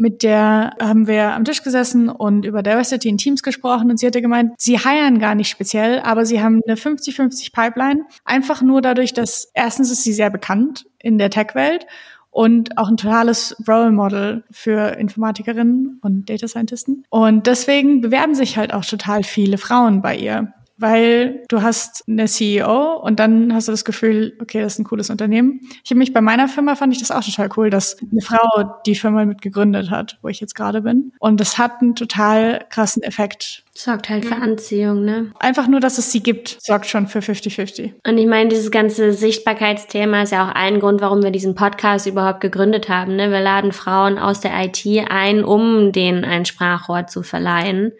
[0.00, 4.06] Mit der haben wir am Tisch gesessen und über Diversity in Teams gesprochen und sie
[4.06, 8.06] hatte gemeint, sie heiern gar nicht speziell, aber sie haben eine 50-50 Pipeline.
[8.24, 11.86] Einfach nur dadurch, dass erstens ist sie sehr bekannt in der Tech-Welt
[12.30, 17.04] und auch ein totales Role Model für Informatikerinnen und Data Scientisten.
[17.10, 22.26] Und deswegen bewerben sich halt auch total viele Frauen bei ihr weil du hast eine
[22.26, 25.60] CEO und dann hast du das Gefühl, okay, das ist ein cooles Unternehmen.
[25.84, 28.80] Ich habe mich bei meiner Firma fand ich das auch total cool, dass eine Frau
[28.86, 31.12] die Firma mit gegründet hat, wo ich jetzt gerade bin.
[31.18, 33.64] Und das hat einen total krassen Effekt.
[33.74, 35.32] Sorgt halt für Anziehung, ne?
[35.38, 37.92] Einfach nur, dass es sie gibt, sorgt schon für 50-50.
[38.06, 42.06] Und ich meine, dieses ganze Sichtbarkeitsthema ist ja auch ein Grund, warum wir diesen Podcast
[42.06, 43.16] überhaupt gegründet haben.
[43.16, 43.30] Ne?
[43.30, 47.92] Wir laden Frauen aus der IT ein, um denen ein Sprachrohr zu verleihen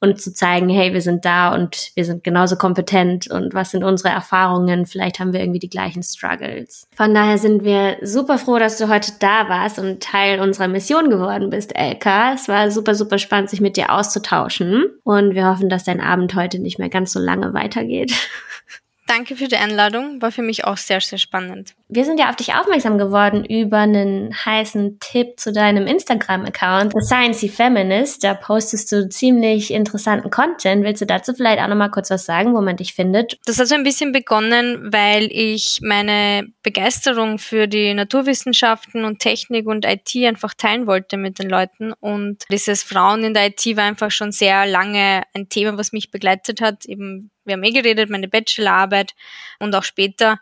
[0.00, 3.84] und zu zeigen, hey, wir sind da und wir sind genauso kompetent und was sind
[3.84, 4.86] unsere Erfahrungen?
[4.86, 6.88] Vielleicht haben wir irgendwie die gleichen Struggles.
[6.96, 11.10] Von daher sind wir super froh, dass du heute da warst und Teil unserer Mission
[11.10, 12.32] geworden bist, Elka.
[12.32, 16.34] Es war super, super spannend, sich mit dir auszutauschen und wir hoffen, dass dein Abend
[16.34, 18.12] heute nicht mehr ganz so lange weitergeht.
[19.10, 21.74] Danke für die Einladung, war für mich auch sehr, sehr spannend.
[21.88, 27.04] Wir sind ja auf dich aufmerksam geworden über einen heißen Tipp zu deinem Instagram-Account, The
[27.04, 28.22] Sciencey Feminist.
[28.22, 30.84] Da postest du ziemlich interessanten Content.
[30.84, 33.36] Willst du dazu vielleicht auch nochmal kurz was sagen, wo man dich findet?
[33.46, 39.66] Das hat so ein bisschen begonnen, weil ich meine Begeisterung für die Naturwissenschaften und Technik
[39.66, 41.94] und IT einfach teilen wollte mit den Leuten.
[41.94, 46.12] Und dieses Frauen in der IT war einfach schon sehr lange ein Thema, was mich
[46.12, 49.14] begleitet hat, eben wir haben eh geredet, meine Bachelorarbeit
[49.58, 50.38] und auch später.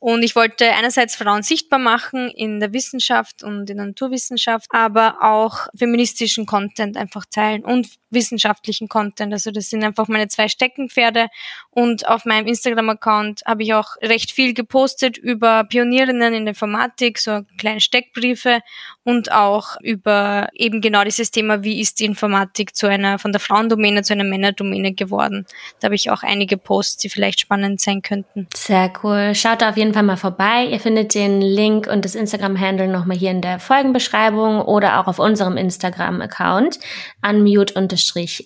[0.00, 5.18] Und ich wollte einerseits Frauen sichtbar machen in der Wissenschaft und in der Naturwissenschaft, aber
[5.22, 9.34] auch feministischen Content einfach teilen und wissenschaftlichen Content.
[9.34, 11.28] Also das sind einfach meine zwei Steckenpferde.
[11.72, 17.18] Und auf meinem Instagram-Account habe ich auch recht viel gepostet über Pionierinnen in der Informatik,
[17.18, 18.60] so kleine Steckbriefe
[19.04, 23.40] und auch über eben genau dieses Thema, wie ist die Informatik zu einer, von der
[23.40, 25.46] Frauendomäne zu einer Männerdomäne geworden.
[25.78, 28.48] Da habe ich auch einige Posts, die vielleicht spannend sein könnten.
[28.54, 29.34] Sehr cool.
[29.34, 30.64] Schaut da auf jeden Fall mal vorbei.
[30.64, 35.20] Ihr findet den Link und das Instagram-Handle nochmal hier in der Folgenbeschreibung oder auch auf
[35.20, 36.80] unserem Instagram-Account
[37.24, 37.74] unmute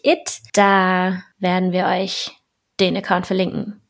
[0.02, 0.40] it.
[0.52, 2.32] Da werden wir euch
[2.80, 3.80] den Account verlinken.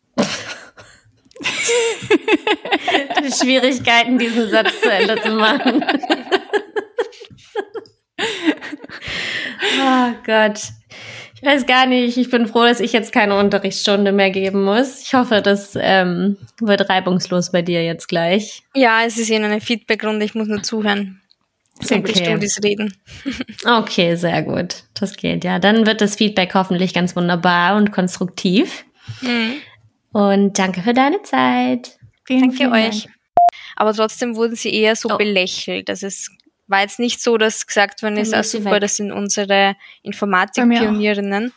[3.41, 5.85] Schwierigkeiten, diesen Satz zu Ende zu machen.
[9.81, 10.61] oh Gott.
[11.35, 12.17] Ich weiß gar nicht.
[12.17, 15.03] Ich bin froh, dass ich jetzt keine Unterrichtsstunde mehr geben muss.
[15.03, 18.63] Ich hoffe, das ähm, wird reibungslos bei dir jetzt gleich.
[18.75, 20.25] Ja, es ist Ihnen eine Feedbackrunde.
[20.25, 21.21] Ich muss nur zuhören.
[21.81, 22.25] So okay.
[22.25, 22.97] Studis reden.
[23.65, 24.85] okay, sehr gut.
[24.95, 25.59] Das geht ja.
[25.59, 28.85] Dann wird das Feedback hoffentlich ganz wunderbar und konstruktiv.
[29.21, 29.55] Mhm.
[30.13, 31.99] Und danke für deine Zeit.
[32.25, 33.05] Vielen, danke vielen euch.
[33.05, 33.15] Dank.
[33.77, 35.17] Aber trotzdem wurden sie eher so oh.
[35.19, 35.89] belächelt.
[35.89, 36.31] Das ist
[36.67, 41.53] war jetzt nicht so, dass gesagt worden ist, ah, super, das sind unsere Informatikpionierinnen.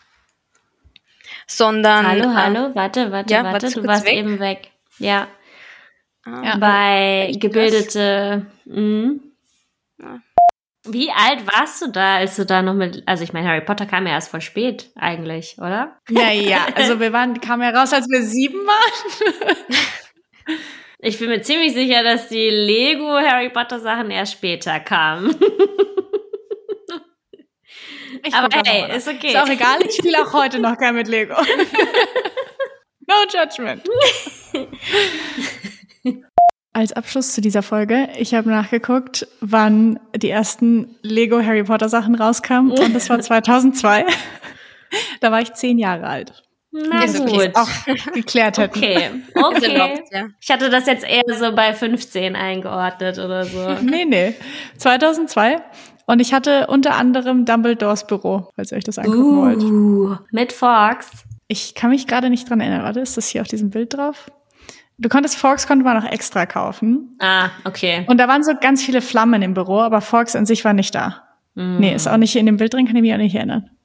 [1.48, 2.06] Sondern.
[2.06, 4.16] Hallo, hallo, warte, warte, ja, warte, du warst weg?
[4.16, 4.72] eben weg.
[5.00, 5.28] Ja.
[6.26, 6.58] Ah, ja.
[6.58, 8.48] Bei gebildete.
[8.66, 9.27] Mh.
[10.90, 13.86] Wie alt warst du da, als du da noch mit, also ich meine, Harry Potter
[13.86, 16.00] kam ja erst voll spät eigentlich, oder?
[16.10, 19.66] Ja, ja, also wir waren, kamen ja raus, als wir sieben waren.
[21.00, 25.36] ich bin mir ziemlich sicher, dass die Lego Harry Potter Sachen erst später kamen.
[28.24, 29.30] Ich Aber hey, ist okay.
[29.30, 31.36] Ist auch egal, ich spiele auch heute noch gern mit Lego.
[33.08, 33.88] no judgment.
[36.78, 42.14] Als Abschluss zu dieser Folge, ich habe nachgeguckt, wann die ersten Lego Harry Potter Sachen
[42.14, 44.06] rauskamen und das war 2002.
[45.20, 46.44] da war ich zehn Jahre alt.
[46.70, 47.50] Na Jetzt gut.
[47.56, 47.68] Auch
[48.14, 48.78] geklärt hätten.
[48.78, 50.28] Okay, okay.
[50.40, 53.74] Ich hatte das jetzt eher so bei 15 eingeordnet oder so.
[53.82, 54.36] nee, nee.
[54.78, 55.60] 2002.
[56.06, 60.32] Und ich hatte unter anderem Dumbledores Büro, falls ihr euch das angucken uh, wollt.
[60.32, 61.10] Mit Fox.
[61.48, 62.84] Ich kann mich gerade nicht dran erinnern.
[62.84, 64.30] Warte, ist das hier auf diesem Bild drauf?
[65.00, 67.16] Du konntest Forks konnte man noch extra kaufen.
[67.20, 68.04] Ah, okay.
[68.08, 70.96] Und da waren so ganz viele Flammen im Büro, aber Forks an sich war nicht
[70.96, 71.22] da.
[71.54, 71.78] Mm.
[71.80, 73.70] Nee, ist auch nicht in dem Bild drin, kann ich mich auch nicht erinnern.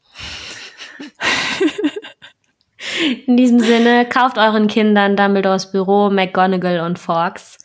[3.26, 7.58] In diesem Sinne, kauft euren Kindern Dumbledores Büro, McGonagall und Forks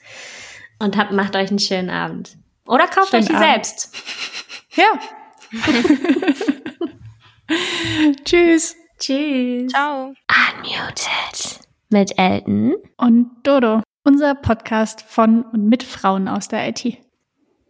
[0.80, 2.38] und habt, macht euch einen schönen Abend.
[2.66, 3.48] Oder kauft schönen euch die Abend.
[3.48, 3.96] selbst.
[4.78, 4.92] Ja.
[8.26, 8.76] Tschüss.
[9.00, 9.72] Tschüss.
[9.72, 10.14] Ciao.
[10.28, 17.07] Unmuted mit Elton und Dodo, unser Podcast von und mit Frauen aus der IT.